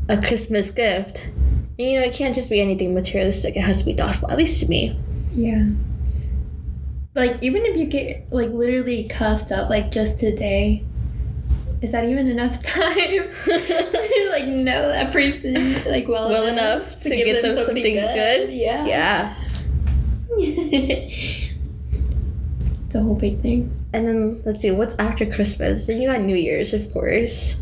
a 0.09 0.21
Christmas 0.21 0.71
gift. 0.71 1.19
And, 1.19 1.91
you 1.91 1.99
know, 1.99 2.07
it 2.07 2.15
can't 2.15 2.35
just 2.35 2.51
be 2.51 2.61
anything 2.61 2.95
materialistic. 2.95 3.57
It 3.57 3.61
has 3.61 3.79
to 3.81 3.85
be 3.85 3.95
thoughtful, 3.95 4.31
at 4.31 4.39
least 4.39 4.61
to 4.61 4.69
me. 4.69 4.99
Yeah. 5.33 5.71
Like 7.15 7.43
even 7.43 7.65
if 7.67 7.77
you 7.77 7.87
get 7.87 8.27
like 8.31 8.51
literally 8.51 9.05
cuffed 9.09 9.51
up 9.51 9.69
like 9.69 9.91
just 9.91 10.19
today, 10.19 10.85
is 11.83 11.93
that 11.93 12.05
even 12.05 12.29
enough 12.29 12.63
time 12.65 12.95
to 12.95 14.29
like 14.31 14.47
know 14.47 14.89
that 14.89 15.13
person 15.13 15.85
like 15.87 16.07
well, 16.07 16.29
Well 16.29 16.47
enough 16.47 17.01
to 17.03 17.11
give 17.11 17.43
them 17.43 17.65
something 17.65 17.95
good? 17.95 18.53
Yeah. 18.53 18.87
Yeah. 18.87 19.35
it's 22.87 22.95
a 22.95 23.03
whole 23.03 23.17
big 23.17 23.41
thing. 23.41 23.80
And 23.93 24.07
then 24.07 24.43
let's 24.45 24.63
see, 24.63 24.71
what's 24.71 24.95
after 24.99 25.27
Christmas? 25.27 25.87
Then 25.87 26.01
you 26.01 26.09
got 26.09 26.21
New 26.21 26.37
Year's, 26.37 26.73
of 26.73 26.93
course. 26.93 27.57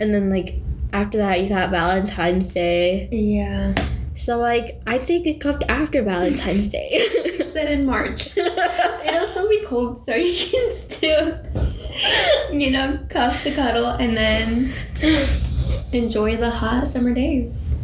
And 0.00 0.14
then 0.14 0.30
like 0.30 0.56
after 0.92 1.18
that 1.18 1.40
you 1.40 1.48
got 1.48 1.70
Valentine's 1.70 2.52
Day. 2.52 3.08
Yeah. 3.10 3.74
So 4.14 4.38
like 4.38 4.80
I'd 4.86 5.04
say 5.04 5.20
get 5.20 5.40
cuffed 5.40 5.64
after 5.68 6.02
Valentine's 6.02 6.68
Day. 6.68 7.00
Said 7.52 7.70
in 7.70 7.86
March. 7.86 8.36
It'll 8.36 9.26
still 9.26 9.48
be 9.48 9.64
cold, 9.64 9.98
so 9.98 10.14
you 10.14 10.50
can 10.50 10.74
still, 10.74 11.38
you 12.52 12.70
know, 12.70 12.98
cuff 13.08 13.42
to 13.42 13.54
cuddle 13.54 13.86
and 13.86 14.16
then 14.16 14.72
enjoy 15.92 16.36
the 16.36 16.50
hot 16.50 16.88
summer 16.88 17.14
days. 17.14 17.78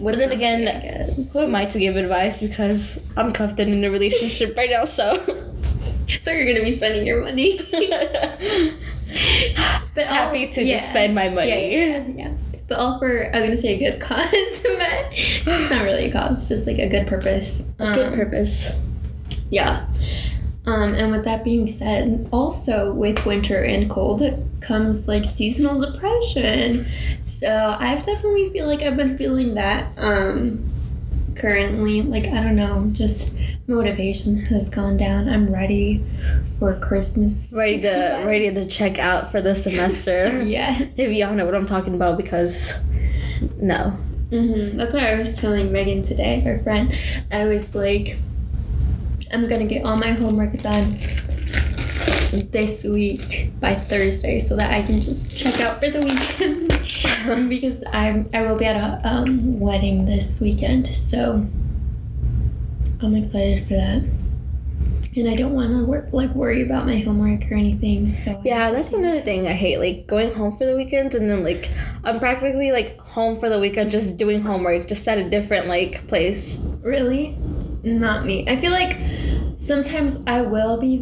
But 0.00 0.16
then 0.16 0.32
again, 0.32 1.26
Who 1.32 1.40
am 1.40 1.54
I 1.54 1.66
to 1.66 1.78
give 1.78 1.96
advice 1.96 2.40
because 2.40 3.02
I'm 3.18 3.32
cuffed 3.32 3.60
and 3.60 3.72
in 3.72 3.84
a 3.84 3.90
relationship 3.90 4.56
right 4.56 4.70
now, 4.70 4.86
so 4.86 5.16
So 6.22 6.30
you're 6.32 6.46
gonna 6.46 6.64
be 6.64 6.72
spending 6.72 7.06
your 7.06 7.22
money. 7.22 7.58
but 9.94 10.06
all- 10.06 10.12
happy 10.14 10.48
to 10.48 10.62
yeah. 10.62 10.80
spend 10.80 11.14
my 11.14 11.28
money. 11.28 11.48
Yeah, 11.48 11.98
yeah, 11.98 12.06
yeah. 12.16 12.32
But 12.68 12.78
all 12.78 12.98
for 12.98 13.34
I 13.34 13.38
was 13.40 13.46
gonna 13.48 13.56
say 13.56 13.74
a 13.74 13.78
good 13.78 14.00
cause, 14.06 14.30
but 14.62 15.08
it's 15.12 15.70
not 15.70 15.84
really 15.84 16.06
a 16.06 16.12
cause, 16.12 16.48
just 16.48 16.66
like 16.66 16.78
a 16.78 16.88
good 16.88 17.06
purpose. 17.06 17.64
A 17.78 17.94
good 17.94 18.06
Um, 18.12 18.14
purpose. 18.14 18.70
Yeah. 19.50 19.86
Um, 20.66 20.94
and 20.94 21.10
with 21.10 21.24
that 21.24 21.42
being 21.42 21.66
said, 21.68 22.28
also 22.32 22.92
with 22.92 23.24
winter 23.26 23.64
and 23.64 23.90
cold 23.90 24.22
comes 24.60 25.08
like 25.08 25.24
seasonal 25.24 25.80
depression. 25.80 26.86
So 27.22 27.48
I 27.48 27.96
definitely 27.96 28.50
feel 28.50 28.66
like 28.66 28.82
I've 28.82 28.96
been 28.96 29.16
feeling 29.18 29.54
that 29.54 29.90
um, 29.96 30.62
currently. 31.40 32.02
Like, 32.02 32.26
I 32.26 32.42
don't 32.42 32.56
know, 32.56 32.90
just 32.92 33.36
motivation 33.66 34.36
has 34.36 34.68
gone 34.68 34.96
down. 34.96 35.28
I'm 35.28 35.52
ready 35.52 36.04
for 36.58 36.78
Christmas. 36.80 37.52
Ready 37.56 37.80
to 37.82 38.22
ready 38.26 38.52
to 38.52 38.66
check 38.66 38.98
out 38.98 39.30
for 39.30 39.40
the 39.40 39.54
semester. 39.54 40.42
Yes. 40.50 40.94
If 40.98 41.12
y'all 41.12 41.34
know 41.34 41.44
what 41.44 41.54
I'm 41.54 41.66
talking 41.66 41.94
about, 41.94 42.16
because 42.16 42.78
no. 43.56 43.90
hmm 44.30 44.76
That's 44.76 44.92
why 44.92 45.12
I 45.12 45.18
was 45.18 45.36
telling 45.36 45.72
Megan 45.72 46.02
today, 46.02 46.40
her 46.40 46.58
friend. 46.62 46.96
I 47.30 47.44
was 47.44 47.74
like, 47.74 48.16
I'm 49.32 49.48
gonna 49.48 49.66
get 49.66 49.84
all 49.84 49.96
my 49.96 50.10
homework 50.12 50.58
done 50.60 50.98
this 52.52 52.84
week 52.84 53.50
by 53.60 53.74
Thursday 53.74 54.40
so 54.40 54.56
that 54.56 54.70
I 54.72 54.82
can 54.82 55.00
just 55.00 55.36
check 55.36 55.60
out 55.60 55.80
for 55.80 55.90
the 55.90 56.00
weekend 56.00 56.72
because 57.48 57.84
I'm 57.92 58.28
I 58.32 58.42
will 58.42 58.58
be 58.58 58.66
at 58.66 58.76
a 58.76 59.00
um, 59.08 59.58
wedding 59.58 60.04
this 60.04 60.40
weekend, 60.40 60.86
so 60.86 61.46
I'm 63.02 63.14
excited 63.14 63.66
for 63.66 63.74
that. 63.74 64.04
And 65.16 65.28
I 65.28 65.34
don't 65.34 65.54
want 65.54 65.70
to 65.70 65.84
work 65.84 66.12
like 66.12 66.32
worry 66.34 66.62
about 66.62 66.86
my 66.86 66.98
homework 67.00 67.50
or 67.50 67.54
anything. 67.54 68.08
So 68.08 68.40
Yeah, 68.44 68.70
that's 68.70 68.92
another 68.92 69.22
thing 69.22 69.48
I 69.48 69.54
hate. 69.54 69.78
Like 69.78 70.06
going 70.06 70.32
home 70.32 70.56
for 70.56 70.66
the 70.66 70.76
weekend 70.76 71.14
and 71.14 71.28
then 71.28 71.42
like 71.42 71.68
I'm 72.04 72.20
practically 72.20 72.70
like 72.70 72.98
home 73.00 73.38
for 73.38 73.48
the 73.48 73.58
weekend 73.58 73.90
just 73.90 74.16
doing 74.16 74.40
homework, 74.40 74.86
just 74.86 75.06
at 75.08 75.18
a 75.18 75.28
different 75.28 75.66
like 75.66 76.06
place. 76.06 76.58
really 76.82 77.36
not 77.82 78.24
me. 78.24 78.46
I 78.48 78.60
feel 78.60 78.72
like 78.72 78.96
sometimes 79.58 80.18
I 80.26 80.42
will 80.42 80.80
be 80.80 80.98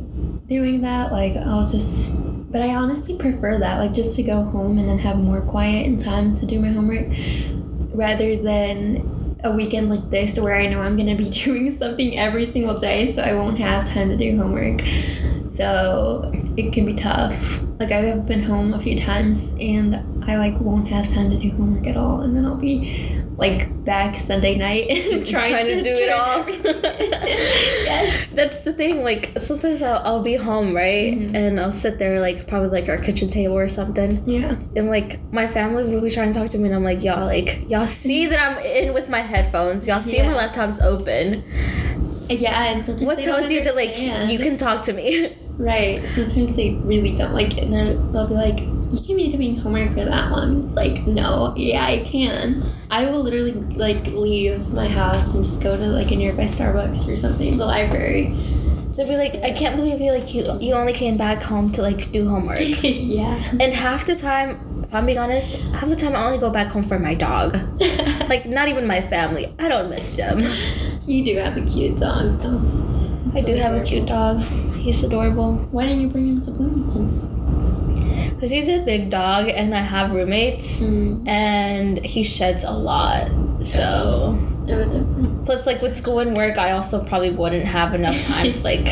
doing 0.48 0.82
that. 0.82 1.12
Like 1.12 1.36
I'll 1.36 1.68
just, 1.68 2.14
but 2.50 2.62
I 2.62 2.74
honestly 2.74 3.16
prefer 3.16 3.58
that. 3.58 3.78
Like 3.78 3.92
just 3.92 4.16
to 4.16 4.22
go 4.22 4.44
home 4.44 4.78
and 4.78 4.88
then 4.88 4.98
have 4.98 5.18
more 5.18 5.40
quiet 5.40 5.86
and 5.86 5.98
time 5.98 6.34
to 6.34 6.46
do 6.46 6.58
my 6.60 6.68
homework, 6.68 7.08
rather 7.94 8.36
than 8.36 9.36
a 9.44 9.54
weekend 9.54 9.88
like 9.88 10.10
this 10.10 10.38
where 10.38 10.56
I 10.56 10.66
know 10.66 10.80
I'm 10.80 10.96
gonna 10.96 11.16
be 11.16 11.30
doing 11.44 11.76
something 11.76 12.18
every 12.18 12.46
single 12.46 12.78
day, 12.78 13.12
so 13.12 13.22
I 13.22 13.34
won't 13.34 13.58
have 13.58 13.86
time 13.86 14.08
to 14.10 14.16
do 14.16 14.36
homework. 14.36 14.80
So 15.50 16.32
it 16.56 16.72
can 16.72 16.84
be 16.84 16.94
tough. 16.94 17.60
Like 17.78 17.92
I've 17.92 18.26
been 18.26 18.42
home 18.42 18.74
a 18.74 18.80
few 18.80 18.96
times 18.96 19.54
and 19.60 19.96
I 20.28 20.36
like 20.36 20.60
won't 20.60 20.88
have 20.88 21.08
time 21.08 21.30
to 21.30 21.38
do 21.38 21.50
homework 21.50 21.86
at 21.86 21.96
all, 21.96 22.22
and 22.22 22.36
then 22.36 22.44
I'll 22.44 22.56
be 22.56 23.17
like 23.38 23.84
back 23.84 24.18
Sunday 24.18 24.56
night 24.58 24.90
and 24.90 25.26
trying, 25.26 25.50
Trying 25.52 25.66
to 25.66 25.82
do 25.82 25.90
it 25.92 26.10
all. 26.10 26.44
yes. 27.28 28.30
That's 28.32 28.60
the 28.64 28.72
thing. 28.72 29.02
Like 29.02 29.32
sometimes 29.38 29.80
I'll, 29.82 30.02
I'll 30.04 30.22
be 30.22 30.34
home, 30.36 30.74
right, 30.74 31.12
Mhm. 31.14 31.34
and 31.36 31.60
I'll 31.60 31.72
sit 31.72 31.98
there 31.98 32.20
like 32.20 32.46
probably 32.48 32.68
like 32.80 32.88
our 32.88 32.98
kitchen 32.98 33.30
table 33.30 33.56
or 33.56 33.68
something, 33.68 34.22
Yeah. 34.28 34.56
and 34.76 34.88
like 34.88 35.20
my 35.32 35.46
family 35.48 35.84
will 35.94 36.00
be 36.00 36.10
trying 36.10 36.32
to 36.32 36.38
talk 36.38 36.50
to 36.50 36.58
me, 36.58 36.66
and 36.66 36.74
I'm 36.74 36.84
like, 36.84 37.02
y'all, 37.02 37.26
like 37.26 37.64
y'all 37.70 37.86
see 37.86 38.26
that 38.26 38.38
I'm 38.38 38.58
in 38.58 38.92
with 38.92 39.08
my 39.08 39.20
headphones, 39.22 39.86
y'all 39.86 40.02
see 40.02 40.16
Yeah. 40.16 40.28
my 40.30 40.34
laptop's 40.34 40.80
open. 40.82 41.44
Yeah, 42.28 42.64
and 42.72 42.84
sometimes 42.84 43.06
What 43.06 43.22
tells 43.22 43.50
you 43.50 43.64
that 43.64 43.74
like 43.74 43.98
you 44.30 44.38
can 44.38 44.56
talk 44.58 44.82
to 44.82 44.92
me? 44.92 45.36
Right. 45.56 46.06
Sometimes 46.08 46.54
they 46.56 46.74
really 46.84 47.12
don't 47.14 47.34
like 47.34 47.56
it, 47.56 47.64
and 47.64 48.12
they'll 48.14 48.28
be 48.28 48.34
like, 48.34 48.60
"You 48.92 49.00
can 49.04 49.16
be 49.16 49.30
doing 49.30 49.56
homework 49.56 49.90
for 49.90 50.04
that 50.04 50.30
long." 50.30 50.66
It's 50.66 50.76
like, 50.76 51.06
no, 51.06 51.54
yeah, 51.56 51.84
I 51.84 52.00
can. 52.00 52.64
I 52.90 53.06
will 53.06 53.22
literally 53.22 53.52
like 53.52 54.06
leave 54.06 54.68
my 54.72 54.88
house 54.88 55.34
and 55.34 55.44
just 55.44 55.62
go 55.62 55.76
to 55.76 55.86
like 55.86 56.10
a 56.10 56.16
nearby 56.16 56.46
Starbucks 56.46 57.08
or 57.12 57.16
something, 57.16 57.56
the 57.56 57.66
library. 57.66 58.34
They'll 58.94 59.06
be 59.06 59.16
like, 59.16 59.36
I 59.44 59.52
can't 59.52 59.76
believe 59.76 60.00
you 60.00 60.10
like 60.10 60.34
you 60.34 60.44
you 60.60 60.74
only 60.74 60.92
came 60.92 61.16
back 61.16 61.42
home 61.42 61.70
to 61.72 61.82
like 61.82 62.10
do 62.10 62.28
homework. 62.28 62.58
yeah. 62.82 63.52
And 63.60 63.72
half 63.72 64.06
the 64.06 64.16
time, 64.16 64.82
if 64.82 64.92
I'm 64.94 65.06
being 65.06 65.18
honest, 65.18 65.58
half 65.74 65.88
the 65.88 65.94
time 65.96 66.16
I 66.16 66.26
only 66.26 66.38
go 66.38 66.50
back 66.50 66.72
home 66.72 66.82
for 66.82 66.98
my 66.98 67.14
dog. 67.14 67.56
Like 68.28 68.44
not 68.44 68.68
even 68.68 68.86
my 68.86 69.00
family. 69.00 69.54
I 69.58 69.68
don't 69.68 69.88
miss 69.88 70.16
them. 70.16 70.40
you 71.06 71.24
do 71.24 71.36
have 71.38 71.56
a 71.56 71.64
cute 71.64 71.98
dog, 71.98 72.42
though. 72.42 72.60
I 73.34 73.40
do 73.40 73.54
have 73.54 73.74
a 73.74 73.82
cute 73.82 74.06
dog. 74.06 74.40
He's 74.74 75.02
adorable. 75.02 75.54
Why 75.70 75.84
didn't 75.86 76.02
you 76.02 76.08
bring 76.08 76.28
him 76.28 76.40
to 76.42 76.50
Bloomington? 76.50 77.37
Cause 78.40 78.50
he's 78.50 78.68
a 78.68 78.78
big 78.84 79.10
dog, 79.10 79.48
and 79.48 79.74
I 79.74 79.80
have 79.80 80.12
roommates, 80.12 80.78
Hmm. 80.78 81.26
and 81.26 81.98
he 82.04 82.22
sheds 82.22 82.62
a 82.64 82.70
lot. 82.70 83.30
So 83.62 84.38
plus, 85.44 85.66
like 85.66 85.82
with 85.82 85.96
school 85.96 86.20
and 86.20 86.36
work, 86.36 86.56
I 86.58 86.70
also 86.72 87.02
probably 87.04 87.30
wouldn't 87.30 87.64
have 87.64 87.94
enough 87.94 88.20
time 88.24 88.52
to 88.52 88.62
like 88.70 88.86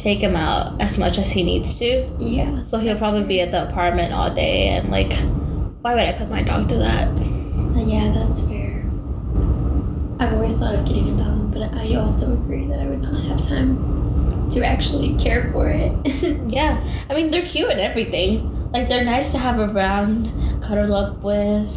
take 0.00 0.18
him 0.20 0.36
out 0.36 0.80
as 0.80 0.98
much 0.98 1.16
as 1.18 1.30
he 1.32 1.42
needs 1.42 1.78
to. 1.78 2.06
Yeah. 2.18 2.62
So 2.64 2.78
he'll 2.78 2.98
probably 2.98 3.24
be 3.24 3.40
at 3.40 3.50
the 3.50 3.68
apartment 3.68 4.12
all 4.12 4.34
day, 4.34 4.68
and 4.68 4.90
like, 4.90 5.12
why 5.82 5.94
would 5.94 6.04
I 6.04 6.12
put 6.12 6.28
my 6.28 6.42
dog 6.42 6.68
through 6.68 6.78
that? 6.80 7.08
Yeah, 7.76 8.12
that's 8.14 8.40
fair. 8.46 8.84
I've 10.18 10.32
always 10.34 10.58
thought 10.58 10.74
of 10.74 10.84
getting 10.86 11.08
a 11.14 11.16
dog, 11.16 11.52
but 11.54 11.72
I 11.74 11.94
also 11.94 12.32
agree 12.34 12.66
that 12.66 12.80
I 12.80 12.86
would 12.86 13.00
not 13.02 13.22
have 13.24 13.46
time 13.46 14.48
to 14.50 14.64
actually 14.66 15.14
care 15.16 15.50
for 15.52 15.68
it. 15.70 15.92
Yeah, 16.52 16.82
I 17.08 17.14
mean 17.14 17.30
they're 17.30 17.46
cute 17.46 17.70
and 17.70 17.80
everything. 17.80 18.52
Like 18.76 18.90
they're 18.90 19.06
nice 19.06 19.32
to 19.32 19.38
have 19.38 19.58
around, 19.58 20.26
cuddle 20.62 20.94
up 20.94 21.22
with. 21.22 21.70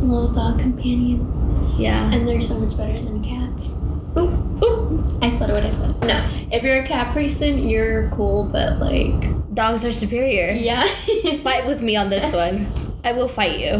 Little 0.00 0.32
dog 0.32 0.60
companion. 0.60 1.74
Yeah. 1.76 2.08
And 2.12 2.28
they're 2.28 2.40
so 2.40 2.56
much 2.56 2.76
better 2.76 2.92
than 2.92 3.20
cats. 3.24 3.74
Oop, 4.16 4.62
oop. 4.62 5.18
I 5.20 5.28
said 5.28 5.50
what 5.50 5.64
I 5.64 5.72
said. 5.72 6.00
No, 6.02 6.46
if 6.52 6.62
you're 6.62 6.84
a 6.84 6.86
cat 6.86 7.12
person, 7.12 7.68
you're 7.68 8.10
cool, 8.10 8.44
but 8.44 8.78
like. 8.78 9.52
Dogs 9.52 9.84
are 9.84 9.90
superior. 9.90 10.52
Yeah. 10.52 10.84
Fight 11.42 11.66
with 11.66 11.82
me 11.82 11.96
on 11.96 12.10
this 12.10 12.32
one. 12.44 12.72
I 13.02 13.10
will 13.10 13.26
fight 13.26 13.58
you. 13.58 13.72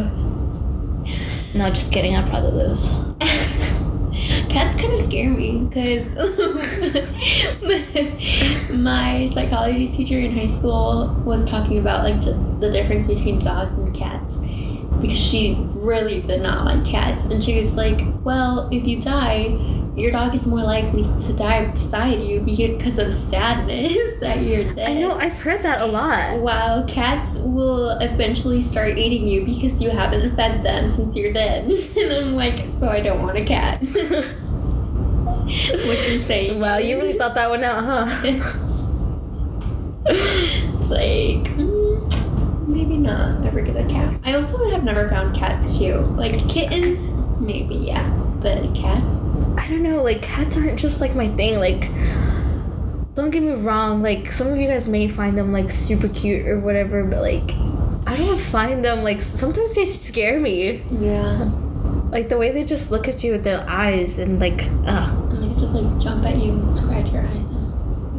No, 1.55 1.71
just 1.71 1.93
kidding. 1.93 2.17
I'll 2.17 2.29
probably 2.29 2.51
lose. 2.51 2.91
Cats 4.49 4.77
kind 4.77 4.93
of 4.93 5.01
scare 5.01 5.31
me 5.31 5.65
because 5.65 6.15
my 8.71 9.27
psychology 9.27 9.89
teacher 9.89 10.19
in 10.19 10.37
high 10.37 10.47
school 10.47 11.15
was 11.25 11.47
talking 11.47 11.79
about 11.79 12.05
like 12.05 12.21
the- 12.21 12.71
difference 12.71 13.07
between 13.07 13.39
dogs 13.39 13.73
and 13.73 13.95
cats 13.95 14.39
because 15.01 15.19
she 15.19 15.57
really 15.73 16.21
did 16.21 16.43
not 16.43 16.65
like 16.65 16.85
cats. 16.85 17.29
And 17.29 17.43
she 17.43 17.59
was 17.59 17.75
like, 17.75 18.03
"Well, 18.23 18.69
if 18.71 18.87
you 18.87 19.01
die, 19.01 19.59
your 20.01 20.11
dog 20.11 20.35
is 20.35 20.47
more 20.47 20.63
likely 20.63 21.05
to 21.21 21.33
die 21.35 21.67
beside 21.67 22.23
you 22.23 22.41
because 22.41 22.99
of 22.99 23.13
sadness 23.13 23.93
that 24.21 24.41
you're 24.43 24.75
dead." 24.75 24.91
I 24.91 24.95
know. 24.95 25.13
I've 25.13 25.35
heard 25.35 25.63
that 25.63 25.81
a 25.81 25.87
lot. 25.87 26.41
While 26.41 26.87
cats 26.87 27.37
will 27.39 27.91
eventually 28.01 28.63
start 28.63 28.99
eating 28.99 29.29
you 29.29 29.45
because 29.45 29.81
you 29.81 29.91
haven't 29.91 30.35
fed 30.37 30.65
them 30.65 30.89
since 30.89 31.17
you're 31.17 31.33
dead. 31.33 31.71
and 31.97 32.13
I'm 32.13 32.35
like, 32.35 32.71
so 32.71 32.89
I 32.89 33.01
don't 33.01 33.23
want 33.23 33.37
a 33.37 33.45
cat. 33.45 33.83
what 35.51 36.09
you're 36.09 36.19
saying. 36.19 36.59
Wow, 36.61 36.79
you 36.79 36.97
really 36.97 37.15
thought 37.15 37.35
that 37.35 37.51
one 37.51 37.63
out, 37.65 37.85
huh? 37.85 38.21
it's 40.07 40.91
like, 40.91 41.45
mm, 41.57 42.69
maybe 42.69 42.97
not 42.97 43.41
Never 43.41 43.61
get 43.61 43.77
a 43.77 43.89
cat. 43.89 44.15
I 44.25 44.35
also 44.35 44.71
have 44.71 44.85
never 44.85 45.09
found 45.09 45.37
cats 45.37 45.77
cute. 45.77 46.01
Like 46.13 46.49
kittens, 46.49 47.15
maybe, 47.41 47.75
yeah. 47.75 48.09
But 48.41 48.75
cats, 48.75 49.39
I 49.57 49.69
don't 49.69 49.83
know. 49.83 50.03
Like 50.03 50.23
cats 50.23 50.57
aren't 50.57 50.79
just 50.79 51.01
like 51.01 51.15
my 51.15 51.29
thing. 51.37 51.57
Like, 51.57 51.91
don't 53.15 53.31
get 53.31 53.43
me 53.43 53.53
wrong. 53.53 54.01
Like 54.01 54.33
some 54.33 54.49
of 54.49 54.59
you 54.59 54.67
guys 54.67 54.87
may 54.87 55.09
find 55.09 55.37
them 55.37 55.53
like 55.53 55.71
super 55.71 56.09
cute 56.09 56.47
or 56.47 56.61
whatever, 56.61 57.05
but 57.05 57.21
like. 57.21 57.53
I 58.07 58.17
don't 58.17 58.41
find 58.41 58.85
them 58.85 59.05
like 59.05 59.21
sometimes 59.23 59.75
they 59.75 59.85
scare 59.85 60.41
me. 60.41 60.83
yeah. 60.91 61.51
Like 62.11 62.29
the 62.29 62.39
way 62.39 62.51
they 62.51 62.65
just 62.65 62.91
look 62.91 63.07
at 63.07 63.23
you 63.23 63.33
with 63.33 63.45
their 63.45 63.65
eyes 63.69 64.19
and 64.19 64.41
like, 64.41 64.65
ugh. 64.87 65.33
And 65.33 65.55
they 65.55 65.61
just 65.61 65.75
like 65.75 65.99
jump 66.01 66.25
at 66.25 66.37
you 66.39 66.53
and 66.53 66.75
scratch 66.75 67.13
your 67.13 67.23
eyes 67.23 67.51
out. 67.51 67.57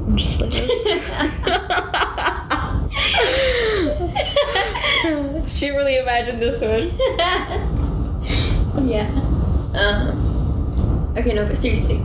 I'm 0.07 0.17
just 0.17 0.39
like. 0.39 0.53
she 5.47 5.69
really 5.69 5.97
imagined 5.97 6.41
this 6.41 6.61
one. 6.61 6.91
yeah. 8.87 9.09
Um, 9.73 11.13
okay, 11.17 11.33
no, 11.33 11.47
but 11.47 11.57
seriously, 11.57 12.01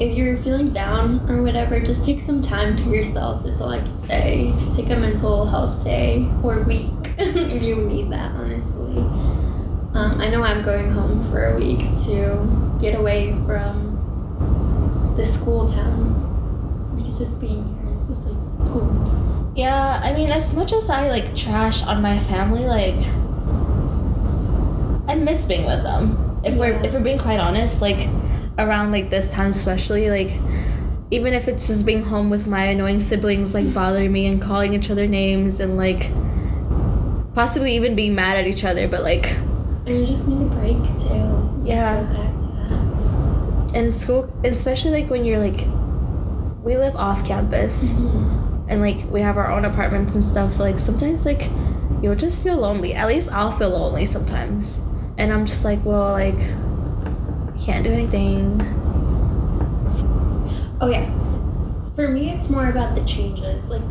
if 0.00 0.16
you're 0.16 0.38
feeling 0.38 0.70
down 0.70 1.28
or 1.30 1.42
whatever, 1.42 1.78
just 1.80 2.04
take 2.04 2.20
some 2.20 2.42
time 2.42 2.76
to 2.76 2.84
yourself, 2.84 3.46
is 3.46 3.60
all 3.60 3.70
I 3.70 3.78
can 3.78 3.98
say. 3.98 4.54
Take 4.74 4.90
a 4.90 4.96
mental 4.96 5.46
health 5.46 5.84
day 5.84 6.28
or 6.42 6.60
week 6.60 6.90
if 7.18 7.62
you 7.62 7.76
need 7.76 8.10
that, 8.10 8.32
honestly. 8.32 8.98
Um, 9.94 10.20
I 10.20 10.30
know 10.30 10.42
I'm 10.42 10.64
going 10.64 10.90
home 10.90 11.20
for 11.30 11.44
a 11.46 11.56
week 11.56 11.80
to 12.06 12.78
get 12.80 12.98
away 12.98 13.32
from 13.46 15.14
the 15.16 15.24
school 15.24 15.68
town. 15.68 16.92
Because 16.96 17.18
just 17.18 17.40
being 17.40 17.78
here 17.84 17.94
is 17.94 18.08
just 18.08 18.26
like 18.26 18.62
school. 18.62 19.52
Yeah, 19.54 20.00
I 20.02 20.14
mean, 20.14 20.30
as 20.30 20.54
much 20.54 20.72
as 20.72 20.88
I 20.88 21.08
like 21.08 21.36
trash 21.36 21.82
on 21.82 22.00
my 22.00 22.18
family, 22.20 22.64
like 22.64 23.06
I 25.06 25.14
miss 25.14 25.44
being 25.44 25.66
with 25.66 25.82
them. 25.82 26.31
If 26.44 26.56
we're 26.58 26.72
if 26.84 26.92
we're 26.92 27.00
being 27.00 27.18
quite 27.18 27.38
honest, 27.40 27.80
like 27.82 28.08
around 28.58 28.90
like 28.92 29.10
this 29.10 29.30
time 29.32 29.50
especially, 29.50 30.10
like 30.10 30.32
even 31.10 31.34
if 31.34 31.46
it's 31.48 31.66
just 31.66 31.84
being 31.86 32.02
home 32.02 32.30
with 32.30 32.46
my 32.46 32.64
annoying 32.66 33.00
siblings 33.00 33.52
like 33.54 33.72
bothering 33.74 34.10
me 34.10 34.26
and 34.26 34.40
calling 34.40 34.72
each 34.74 34.90
other 34.90 35.06
names 35.06 35.60
and 35.60 35.76
like 35.76 36.10
possibly 37.34 37.76
even 37.76 37.94
being 37.94 38.14
mad 38.14 38.36
at 38.38 38.46
each 38.46 38.64
other, 38.64 38.88
but 38.88 39.02
like 39.02 39.30
And 39.86 39.98
you 40.00 40.06
just 40.06 40.26
need 40.26 40.40
a 40.40 40.48
break 40.50 40.78
too. 40.96 41.62
Yeah. 41.64 42.06
To 43.74 43.92
school 43.92 44.32
especially 44.44 45.02
like 45.02 45.10
when 45.10 45.24
you're 45.24 45.38
like 45.38 45.66
we 46.62 46.76
live 46.76 46.94
off 46.94 47.24
campus 47.26 47.90
Mhm. 47.90 48.66
and 48.68 48.80
like 48.80 49.10
we 49.10 49.20
have 49.20 49.36
our 49.36 49.50
own 49.50 49.64
apartments 49.64 50.14
and 50.14 50.26
stuff 50.26 50.58
like 50.58 50.78
sometimes 50.78 51.24
like 51.26 51.48
you'll 52.02 52.14
just 52.14 52.42
feel 52.42 52.56
lonely 52.56 52.94
at 52.94 53.08
least 53.08 53.32
i'll 53.32 53.50
feel 53.52 53.70
lonely 53.70 54.06
sometimes 54.06 54.78
and 55.22 55.32
i'm 55.32 55.46
just 55.46 55.64
like 55.64 55.82
well 55.84 56.12
like 56.12 56.34
I 56.34 57.64
can't 57.64 57.84
do 57.84 57.92
anything 57.92 58.60
yeah. 60.90 61.10
For 61.94 62.08
me, 62.08 62.30
it's 62.30 62.48
more 62.48 62.68
about 62.68 62.94
the 62.94 63.04
changes. 63.04 63.68
Like, 63.68 63.82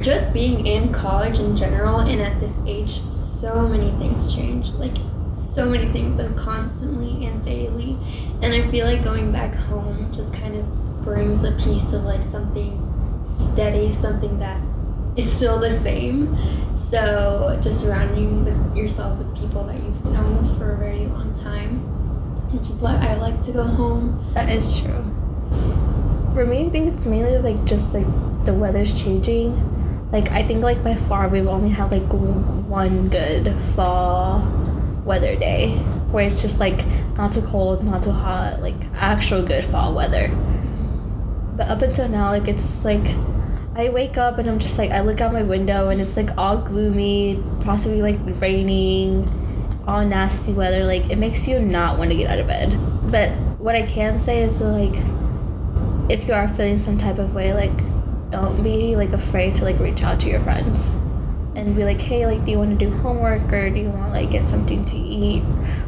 just 0.00 0.32
being 0.32 0.66
in 0.66 0.92
college 0.92 1.38
in 1.38 1.56
general 1.56 2.00
and 2.00 2.20
at 2.20 2.38
this 2.40 2.56
age, 2.66 3.00
so 3.10 3.66
many 3.66 3.90
things 3.98 4.32
change. 4.34 4.70
Like 4.72 4.96
so 5.34 5.68
many 5.68 5.90
things 5.92 6.18
and 6.18 6.36
constantly 6.36 7.26
and 7.26 7.42
daily. 7.42 7.96
And 8.42 8.52
I 8.52 8.70
feel 8.70 8.86
like 8.86 9.02
going 9.02 9.32
back 9.32 9.54
home 9.54 10.12
just 10.12 10.32
kind 10.32 10.56
of 10.56 11.02
brings 11.02 11.44
a 11.44 11.52
piece 11.52 11.92
of 11.92 12.02
like 12.02 12.24
something 12.24 13.24
steady, 13.28 13.92
something 13.92 14.38
that 14.38 14.60
is 15.18 15.30
still 15.30 15.58
the 15.58 15.70
same. 15.70 16.36
So 16.76 17.58
just 17.60 17.80
surrounding 17.80 18.44
with 18.44 18.76
yourself 18.76 19.18
with 19.18 19.36
people 19.36 19.64
that 19.64 19.74
you've 19.74 20.04
known 20.06 20.56
for 20.56 20.74
a 20.74 20.78
very 20.78 21.06
long 21.06 21.34
time, 21.34 21.80
which 22.52 22.70
is 22.70 22.76
why 22.76 22.94
I 22.96 23.14
like 23.16 23.42
to 23.42 23.52
go 23.52 23.64
home. 23.64 24.32
That 24.34 24.48
is 24.48 24.80
true. 24.80 25.04
For 26.32 26.46
me, 26.46 26.66
I 26.66 26.70
think 26.70 26.94
it's 26.94 27.04
mainly 27.04 27.38
like 27.38 27.62
just 27.64 27.92
like 27.92 28.06
the 28.46 28.54
weather's 28.54 28.98
changing. 28.98 29.52
Like 30.12 30.30
I 30.30 30.46
think 30.46 30.62
like 30.62 30.82
by 30.82 30.94
far 30.94 31.28
we've 31.28 31.48
only 31.48 31.68
had 31.68 31.90
like 31.90 32.10
one 32.10 33.08
good 33.08 33.54
fall 33.74 34.40
weather 35.04 35.36
day 35.36 35.76
where 36.12 36.28
it's 36.28 36.40
just 36.40 36.60
like 36.60 36.86
not 37.16 37.32
too 37.32 37.42
cold, 37.42 37.84
not 37.84 38.04
too 38.04 38.12
hot, 38.12 38.60
like 38.62 38.76
actual 38.94 39.42
good 39.42 39.64
fall 39.64 39.94
weather. 39.94 40.28
Mm-hmm. 40.28 41.56
But 41.56 41.68
up 41.68 41.82
until 41.82 42.08
now, 42.08 42.30
like 42.30 42.46
it's 42.46 42.84
like 42.84 43.04
I 43.78 43.90
wake 43.90 44.16
up 44.16 44.38
and 44.38 44.50
I'm 44.50 44.58
just 44.58 44.76
like 44.76 44.90
I 44.90 45.02
look 45.02 45.20
out 45.20 45.32
my 45.32 45.44
window 45.44 45.90
and 45.90 46.00
it's 46.00 46.16
like 46.16 46.36
all 46.36 46.60
gloomy, 46.60 47.40
possibly 47.60 48.02
like 48.02 48.18
raining, 48.40 49.30
all 49.86 50.04
nasty 50.04 50.52
weather. 50.52 50.84
Like 50.84 51.08
it 51.10 51.16
makes 51.16 51.46
you 51.46 51.60
not 51.60 51.96
want 51.96 52.10
to 52.10 52.16
get 52.16 52.28
out 52.28 52.40
of 52.40 52.48
bed. 52.48 52.76
But 53.08 53.30
what 53.60 53.76
I 53.76 53.86
can 53.86 54.18
say 54.18 54.42
is 54.42 54.60
like 54.60 54.96
if 56.10 56.26
you 56.26 56.34
are 56.34 56.48
feeling 56.56 56.80
some 56.80 56.98
type 56.98 57.20
of 57.20 57.32
way, 57.36 57.54
like 57.54 57.70
don't 58.32 58.64
be 58.64 58.96
like 58.96 59.10
afraid 59.10 59.54
to 59.56 59.62
like 59.62 59.78
reach 59.78 60.02
out 60.02 60.18
to 60.22 60.28
your 60.28 60.42
friends 60.42 60.96
and 61.54 61.76
be 61.76 61.84
like, 61.84 62.00
hey, 62.00 62.26
like, 62.26 62.44
do 62.44 62.52
you 62.52 62.58
want 62.58 62.78
to 62.78 62.84
do 62.84 62.90
homework 62.98 63.52
or 63.52 63.70
do 63.70 63.78
you 63.78 63.90
want 63.90 64.06
to 64.06 64.10
like 64.10 64.30
get 64.30 64.48
something 64.48 64.84
to 64.86 64.96
eat? 64.96 65.42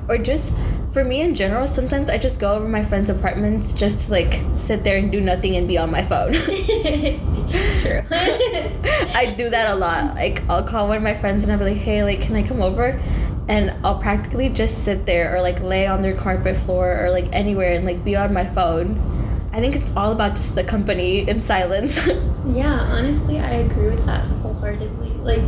Or 0.09 0.17
just 0.17 0.53
for 0.93 1.03
me 1.05 1.23
in 1.23 1.35
general, 1.35 1.67
sometimes 1.67 2.09
I 2.09 2.19
just 2.19 2.39
go 2.39 2.55
over 2.55 2.69
my 2.69 2.85
friends' 2.85 3.11
apartments 3.11 3.73
just 3.73 4.07
to 4.07 4.13
like 4.13 4.43
sit 4.57 4.85
there 4.85 4.99
and 4.99 5.11
do 5.11 5.21
nothing 5.21 5.57
and 5.57 5.67
be 5.67 5.77
on 5.79 5.91
my 5.91 6.05
phone. 6.05 6.35
True. 7.51 8.03
I 8.11 9.35
do 9.37 9.51
that 9.51 9.69
a 9.71 9.75
lot. 9.75 10.15
Like, 10.15 10.43
I'll 10.49 10.67
call 10.67 10.89
one 10.89 10.97
of 10.97 11.03
my 11.03 11.15
friends 11.15 11.45
and 11.45 11.53
I'll 11.53 11.59
be 11.59 11.65
like, 11.65 11.83
hey, 11.83 12.05
like, 12.05 12.21
can 12.21 12.37
I 12.37 12.47
come 12.47 12.63
over? 12.63 13.01
And 13.49 13.75
I'll 13.85 14.01
practically 14.01 14.49
just 14.49 14.85
sit 14.85 15.07
there 15.07 15.35
or 15.35 15.41
like 15.41 15.61
lay 15.61 15.87
on 15.87 16.03
their 16.03 16.15
carpet 16.15 16.57
floor 16.59 17.05
or 17.05 17.11
like 17.11 17.29
anywhere 17.33 17.73
and 17.73 17.85
like 17.85 18.05
be 18.05 18.15
on 18.15 18.33
my 18.33 18.49
phone. 18.55 19.49
I 19.53 19.59
think 19.59 19.75
it's 19.75 19.91
all 19.97 20.13
about 20.13 20.37
just 20.37 20.55
the 20.55 20.63
company 20.63 21.29
in 21.29 21.41
silence. 21.41 22.01
Yeah, 22.47 22.73
honestly, 22.73 23.39
I 23.39 23.51
agree 23.51 23.91
with 23.91 24.07
that 24.07 24.25
wholeheartedly. 24.27 25.11
Like, 25.23 25.43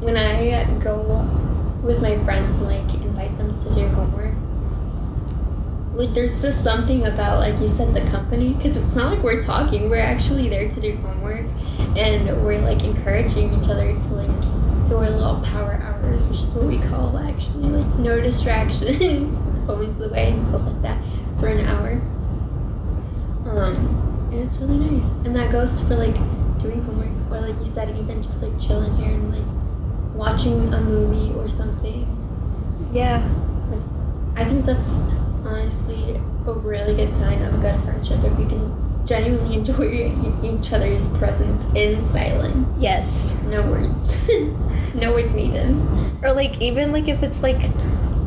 when 0.00 0.16
I 0.16 0.64
go 0.82 1.28
with 1.82 2.00
my 2.00 2.16
friends 2.24 2.56
and 2.56 2.64
like 2.64 2.94
invite 2.94 3.36
them 3.36 3.60
to 3.60 3.74
do 3.74 3.86
homework, 3.88 4.34
like, 5.92 6.14
there's 6.14 6.40
just 6.40 6.64
something 6.64 7.04
about, 7.04 7.40
like 7.40 7.60
you 7.60 7.68
said, 7.68 7.94
the 7.94 8.00
company. 8.10 8.54
Because 8.54 8.78
it's 8.78 8.94
not 8.94 9.12
like 9.12 9.22
we're 9.22 9.42
talking, 9.42 9.90
we're 9.90 9.96
actually 9.96 10.48
there 10.48 10.70
to 10.70 10.80
do 10.80 10.96
homework 10.96 11.19
and 11.96 12.44
we're 12.44 12.60
like 12.60 12.82
encouraging 12.84 13.52
each 13.60 13.68
other 13.68 13.92
to 13.92 14.08
like 14.14 14.88
do 14.88 14.96
our 14.96 15.10
little 15.10 15.40
power 15.44 15.74
hours, 15.82 16.26
which 16.26 16.42
is 16.42 16.50
what 16.52 16.64
we 16.64 16.78
call 16.78 17.16
actually, 17.18 17.68
like, 17.68 17.98
no 17.98 18.20
distractions, 18.20 19.44
phones 19.66 20.00
away, 20.00 20.32
and 20.32 20.46
stuff 20.46 20.62
like 20.62 20.82
that 20.82 21.02
for 21.38 21.46
an 21.46 21.64
hour. 21.66 21.92
Um, 23.48 24.28
and 24.32 24.40
it's 24.40 24.56
really 24.58 24.78
nice. 24.78 25.12
And 25.24 25.34
that 25.36 25.52
goes 25.52 25.80
for 25.82 25.94
like 25.94 26.14
doing 26.58 26.82
homework 26.82 27.32
or 27.32 27.40
like 27.40 27.58
you 27.64 27.70
said, 27.70 27.96
even 27.96 28.22
just 28.22 28.42
like 28.42 28.60
chilling 28.60 28.96
here 28.96 29.12
and 29.12 29.32
like 29.32 30.14
watching 30.14 30.72
a 30.74 30.80
movie 30.80 31.32
or 31.38 31.48
something. 31.48 32.06
yeah. 32.92 33.26
like, 33.70 33.80
I 34.36 34.48
think 34.48 34.66
that's 34.66 35.00
honestly 35.46 36.20
a 36.46 36.52
really 36.52 36.96
good 36.96 37.14
sign 37.14 37.42
of 37.42 37.54
a 37.54 37.58
good 37.58 37.80
friendship 37.82 38.18
if 38.24 38.38
you 38.38 38.46
can 38.46 38.89
genuinely 39.06 39.56
enjoy 39.56 40.12
each 40.42 40.72
other's 40.72 41.08
presence 41.18 41.66
in 41.74 42.04
silence. 42.06 42.76
Yes. 42.78 43.34
No 43.44 43.62
words. 43.70 44.28
no 44.94 45.12
words 45.12 45.34
needed. 45.34 45.70
Or 46.22 46.32
like 46.32 46.60
even 46.60 46.92
like 46.92 47.08
if 47.08 47.22
it's 47.22 47.42
like 47.42 47.70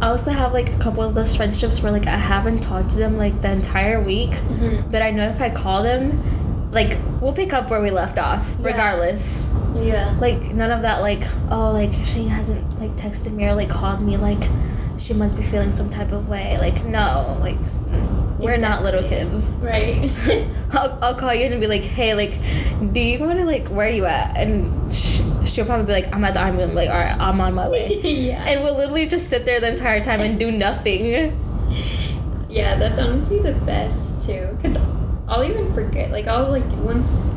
I 0.01 0.07
also 0.07 0.31
have 0.31 0.51
like 0.51 0.69
a 0.69 0.77
couple 0.79 1.03
of 1.03 1.15
those 1.15 1.35
friendships 1.35 1.81
where 1.81 1.91
like 1.91 2.07
I 2.07 2.17
haven't 2.17 2.61
talked 2.61 2.89
to 2.91 2.95
them 2.97 3.17
like 3.17 3.41
the 3.41 3.51
entire 3.51 4.01
week, 4.03 4.31
Mm-hmm. 4.31 4.91
but 4.91 5.01
I 5.01 5.11
know 5.11 5.29
if 5.29 5.39
I 5.39 5.49
call 5.49 5.83
them, 5.83 6.71
like 6.71 6.97
we'll 7.21 7.33
pick 7.33 7.53
up 7.53 7.69
where 7.69 7.81
we 7.81 7.89
left 7.91 8.17
off, 8.17 8.45
Yeah. 8.59 8.65
regardless. 8.65 9.47
Yeah. 9.75 10.17
Like 10.19 10.53
none 10.53 10.71
of 10.71 10.81
that 10.81 11.01
like 11.01 11.23
oh 11.49 11.71
like 11.71 11.93
she 12.05 12.27
hasn't 12.27 12.79
like 12.79 12.95
texted 12.97 13.31
me 13.33 13.45
or 13.45 13.53
like 13.55 13.69
called 13.69 14.01
me 14.01 14.17
like 14.17 14.43
she 14.97 15.13
must 15.13 15.37
be 15.37 15.43
feeling 15.43 15.71
some 15.71 15.89
type 15.89 16.11
of 16.11 16.27
way. 16.27 16.57
Like 16.59 16.83
no, 16.85 17.37
like 17.39 17.57
we're 18.43 18.57
not 18.57 18.83
little 18.83 19.07
kids. 19.07 19.47
Right. 19.49 20.11
I'll, 20.71 20.99
I'll 21.01 21.15
call 21.15 21.33
you 21.33 21.45
and 21.45 21.59
be 21.59 21.67
like, 21.67 21.83
hey, 21.83 22.13
like, 22.13 22.39
do 22.93 22.99
you 22.99 23.19
want 23.19 23.39
to 23.39 23.45
like 23.45 23.67
where 23.69 23.87
are 23.87 23.91
you 23.91 24.05
at? 24.05 24.37
And 24.37 24.93
sh- 24.93 25.21
she'll 25.45 25.65
probably 25.65 25.85
be 25.85 25.93
like, 25.93 26.13
I'm 26.13 26.23
at 26.25 26.33
the 26.33 26.39
I'm 26.39 26.57
like, 26.73 26.89
all 26.89 26.95
right, 26.95 27.17
I'm 27.17 27.39
on 27.41 27.53
my 27.53 27.69
way. 27.69 27.99
yeah. 28.03 28.43
and 28.43 28.63
we'll 28.63 28.77
literally 28.77 29.07
just 29.07 29.29
sit 29.29 29.45
there 29.45 29.59
the 29.59 29.71
entire 29.71 30.03
time 30.03 30.21
and 30.21 30.39
do 30.39 30.51
nothing. 30.51 31.39
Yeah, 32.53 32.77
that's 32.77 32.99
honestly 32.99 33.39
the 33.39 33.53
best 33.53 34.21
too. 34.21 34.55
Cause 34.61 34.77
I'll 35.27 35.43
even 35.43 35.73
forget. 35.73 36.11
Like 36.11 36.27
I'll 36.27 36.51
like 36.51 36.69
once 36.83 37.33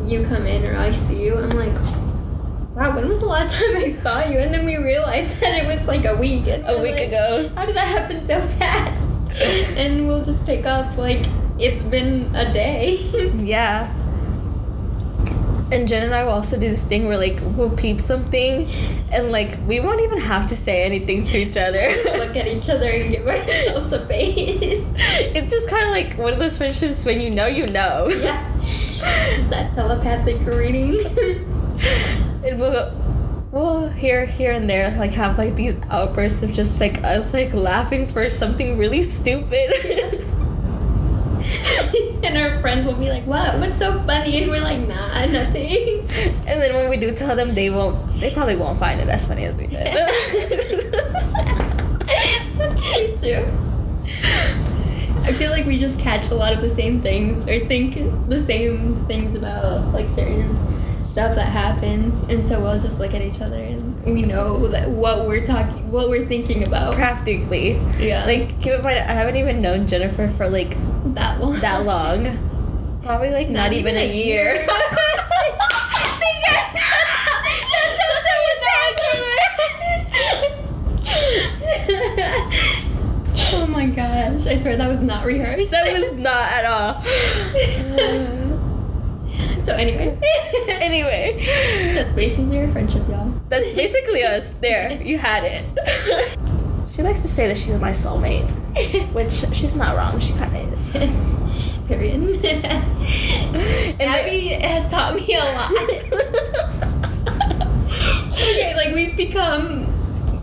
you 0.00 0.24
come 0.24 0.46
in 0.46 0.66
or 0.66 0.78
I 0.78 0.92
see 0.92 1.22
you, 1.22 1.36
I'm 1.36 1.50
like, 1.50 1.74
wow, 2.74 2.96
when 2.96 3.06
was 3.06 3.20
the 3.20 3.26
last 3.26 3.52
time 3.54 3.76
I 3.76 3.92
saw 4.02 4.24
you? 4.24 4.38
And 4.38 4.54
then 4.54 4.64
we 4.64 4.78
realize 4.78 5.38
that 5.40 5.54
it 5.54 5.66
was 5.66 5.86
like 5.86 6.06
a 6.06 6.16
week. 6.16 6.46
A 6.46 6.80
week 6.80 6.94
like, 6.94 7.08
ago. 7.08 7.50
How 7.54 7.66
did 7.66 7.76
that 7.76 7.88
happen 7.88 8.26
so 8.26 8.40
fast? 8.58 8.99
and 9.76 10.06
we'll 10.06 10.24
just 10.24 10.44
pick 10.44 10.66
up 10.66 10.96
like 10.98 11.24
it's 11.58 11.82
been 11.82 12.34
a 12.34 12.52
day. 12.52 12.98
Yeah. 13.40 13.96
And 15.72 15.86
Jen 15.86 16.02
and 16.02 16.12
I 16.12 16.24
will 16.24 16.32
also 16.32 16.58
do 16.58 16.68
this 16.68 16.82
thing 16.82 17.06
where 17.06 17.16
like 17.16 17.38
we'll 17.56 17.70
peep 17.70 18.00
something 18.00 18.68
and 19.12 19.30
like 19.30 19.56
we 19.68 19.78
won't 19.78 20.00
even 20.00 20.18
have 20.18 20.48
to 20.48 20.56
say 20.56 20.82
anything 20.82 21.28
to 21.28 21.38
each 21.38 21.56
other. 21.56 21.88
Look 22.18 22.36
at 22.36 22.48
each 22.48 22.68
other 22.68 22.90
and 22.90 23.12
give 23.12 23.26
ourselves 23.26 23.92
a 23.92 24.04
face. 24.06 24.84
it's 24.96 25.52
just 25.52 25.68
kind 25.68 25.84
of 25.84 25.90
like 25.90 26.18
one 26.18 26.32
of 26.32 26.40
those 26.40 26.58
friendships 26.58 27.04
when 27.04 27.20
you 27.20 27.30
know 27.30 27.46
you 27.46 27.66
know. 27.68 28.08
yeah. 28.10 28.52
It's 28.60 29.36
just 29.36 29.50
that 29.50 29.72
telepathic 29.72 30.44
reading. 30.44 31.06
And 32.44 32.58
we'll, 32.58 32.90
we'll 33.52 33.88
here 33.88 34.26
here 34.26 34.52
and 34.52 34.70
there 34.70 34.96
like 34.96 35.12
have 35.12 35.36
like 35.36 35.56
these 35.56 35.76
outbursts 35.90 36.42
of 36.42 36.52
just 36.52 36.78
like 36.80 37.02
us 37.02 37.32
like 37.32 37.52
laughing 37.52 38.06
for 38.06 38.30
something 38.30 38.78
really 38.78 39.02
stupid. 39.02 40.26
and 42.22 42.36
our 42.36 42.60
friends 42.60 42.86
will 42.86 42.94
be 42.94 43.08
like, 43.08 43.26
"What? 43.26 43.58
What's 43.58 43.78
so 43.78 44.02
funny?" 44.04 44.42
And 44.42 44.50
we're 44.50 44.60
like, 44.60 44.86
"Nah, 44.86 45.26
nothing." 45.26 46.06
and 46.46 46.62
then 46.62 46.74
when 46.74 46.88
we 46.88 46.96
do 46.96 47.12
tell 47.14 47.34
them, 47.34 47.54
they 47.54 47.70
won't. 47.70 48.20
They 48.20 48.30
probably 48.32 48.56
won't 48.56 48.78
find 48.78 49.00
it 49.00 49.08
as 49.08 49.26
funny 49.26 49.44
as 49.44 49.58
we 49.58 49.66
did. 49.66 49.86
That's 52.56 52.80
true 52.80 53.16
too. 53.16 53.46
I 55.22 55.34
feel 55.34 55.50
like 55.50 55.66
we 55.66 55.78
just 55.78 55.98
catch 55.98 56.30
a 56.30 56.34
lot 56.34 56.52
of 56.52 56.60
the 56.60 56.70
same 56.70 57.02
things 57.02 57.46
or 57.48 57.66
think 57.66 57.94
the 58.28 58.42
same 58.44 59.04
things 59.06 59.34
about 59.36 59.92
like 59.92 60.08
certain 60.08 60.56
stuff 61.10 61.34
that 61.34 61.48
happens, 61.48 62.22
and 62.24 62.46
so 62.46 62.60
we'll 62.62 62.80
just 62.80 62.98
look 63.00 63.12
at 63.14 63.20
each 63.22 63.40
other 63.40 63.56
and 63.56 64.00
we 64.04 64.22
know 64.22 64.68
that 64.68 64.88
what 64.88 65.26
we're 65.26 65.44
talking, 65.44 65.90
what 65.90 66.08
we're 66.08 66.26
thinking 66.26 66.62
about. 66.64 66.94
Practically, 66.94 67.72
Yeah, 67.98 68.24
like 68.24 68.60
keep 68.62 68.72
in 68.72 68.82
mind, 68.82 68.98
I 68.98 69.12
haven't 69.12 69.36
even 69.36 69.60
known 69.60 69.86
Jennifer 69.88 70.28
for 70.28 70.48
like 70.48 70.76
that 71.14 71.40
one. 71.40 71.58
that 71.60 71.84
long. 71.86 72.46
Probably 73.02 73.30
like 73.30 73.48
not, 73.48 73.72
even, 73.72 73.96
a 73.96 74.06
year. 74.14 74.56
See, 74.56 74.66
guys, 74.66 74.76
that's 76.74 77.98
how 77.98 78.20
Oh 83.52 83.66
my 83.66 83.86
gosh! 83.86 84.46
I 84.46 84.58
swear 84.60 84.76
that 84.76 84.86
was 84.88 85.00
not 85.00 85.24
rehearsed. 85.24 85.70
that 85.72 85.92
was 85.92 86.12
not 86.12 86.52
at 86.52 86.64
all. 86.66 87.02
So 89.62 89.74
anyway, 89.74 90.18
anyway, 90.68 91.92
that's 91.94 92.12
basically 92.12 92.58
our 92.58 92.70
friendship, 92.72 93.06
y'all. 93.08 93.32
that's 93.48 93.72
basically 93.74 94.22
us. 94.22 94.52
There, 94.60 95.00
you 95.02 95.18
had 95.18 95.44
it. 95.44 95.64
she 96.94 97.02
likes 97.02 97.20
to 97.20 97.28
say 97.28 97.46
that 97.48 97.56
she's 97.56 97.78
my 97.78 97.90
soulmate, 97.90 98.48
which 99.12 99.32
she's 99.54 99.74
not 99.74 99.96
wrong. 99.96 100.20
She 100.20 100.32
kind 100.34 100.56
of 100.56 100.72
is. 100.72 100.96
Period. 101.86 102.44
And 102.44 104.02
Abby 104.02 104.48
has 104.48 104.88
taught 104.90 105.16
me 105.16 105.34
a 105.34 105.44
lot. 105.44 105.72
okay, 108.32 108.74
like 108.76 108.94
we've 108.94 109.16
become 109.16 109.90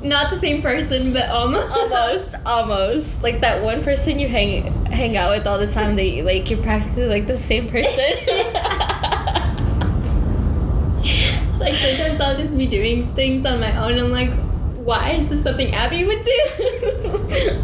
not 0.04 0.30
the 0.30 0.38
same 0.38 0.62
person, 0.62 1.14
but 1.14 1.30
almost. 1.30 1.72
almost, 1.72 2.36
almost 2.46 3.24
like 3.24 3.42
that 3.42 3.64
one 3.64 3.84
person 3.84 4.20
you 4.20 4.28
hang 4.28 4.74
hang 4.86 5.18
out 5.18 5.36
with 5.36 5.48
all 5.48 5.60
the 5.60 5.72
time. 5.72 5.96
That 5.96 6.06
you, 6.06 6.24
like 6.24 6.50
you're 6.50 6.62
practically 6.62 7.08
like 7.08 7.28
the 7.28 7.38
same 7.38 7.70
person. 7.70 8.16
Sometimes 11.76 12.20
I'll 12.20 12.38
just 12.38 12.58
be 12.58 12.68
doing 12.68 13.14
things 13.16 13.46
on 13.46 13.60
my 13.60 13.76
own. 13.78 14.00
I'm 14.00 14.12
like, 14.12 14.32
why 14.78 15.12
is 15.12 15.30
this 15.30 15.44
something 15.44 15.74
Abby 15.74 16.06
would 16.06 16.24
do? 16.24 17.64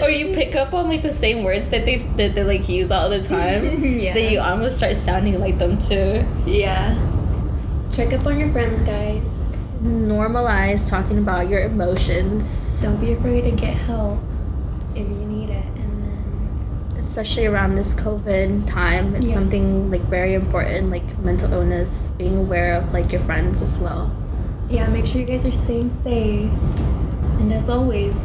or 0.02 0.10
you 0.10 0.34
pick 0.34 0.54
up 0.54 0.72
on 0.74 0.88
like 0.88 1.02
the 1.02 1.12
same 1.12 1.42
words 1.42 1.70
that 1.70 1.84
they 1.84 1.96
that 2.16 2.34
they 2.34 2.44
like 2.44 2.68
use 2.68 2.90
all 2.90 3.08
the 3.10 3.22
time. 3.22 3.64
yeah. 3.82 4.14
That 4.14 4.30
you 4.30 4.40
almost 4.40 4.76
start 4.76 4.96
sounding 4.96 5.40
like 5.40 5.58
them 5.58 5.78
too. 5.78 6.24
yeah. 6.46 6.94
Check 7.92 8.12
up 8.12 8.26
on 8.26 8.38
your 8.40 8.50
friends, 8.52 8.84
guys. 8.84 9.56
Normalize 9.82 10.88
talking 10.90 11.18
about 11.18 11.48
your 11.48 11.62
emotions, 11.64 12.80
Don't 12.80 12.98
be 13.00 13.12
afraid 13.12 13.42
to 13.42 13.52
get 13.52 13.74
help 13.74 14.18
if 14.94 15.06
you 15.06 15.14
need 15.14 15.50
it. 15.50 15.64
Especially 17.14 17.46
around 17.46 17.76
this 17.76 17.94
COVID 17.94 18.66
time. 18.68 19.14
It's 19.14 19.28
Yeah. 19.28 19.34
something 19.34 19.88
like 19.88 20.02
very 20.10 20.34
important, 20.34 20.90
like 20.90 21.16
mental 21.20 21.52
illness. 21.52 22.10
Being 22.18 22.36
aware 22.38 22.74
of 22.74 22.92
like 22.92 23.12
your 23.12 23.20
friends 23.20 23.62
as 23.62 23.78
well. 23.78 24.10
yeah, 24.68 24.88
make 24.88 25.06
sure 25.06 25.20
you 25.20 25.26
guys 25.26 25.44
are 25.46 25.52
staying 25.52 25.92
safe. 26.02 26.50
And 27.38 27.52
as 27.52 27.68
always, 27.68 28.16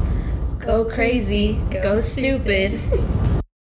Go 0.59 0.85
crazy, 0.85 1.59
Go 1.69 1.81
go 1.83 1.99
stupid. 2.01 2.79
stupid. 2.79 2.99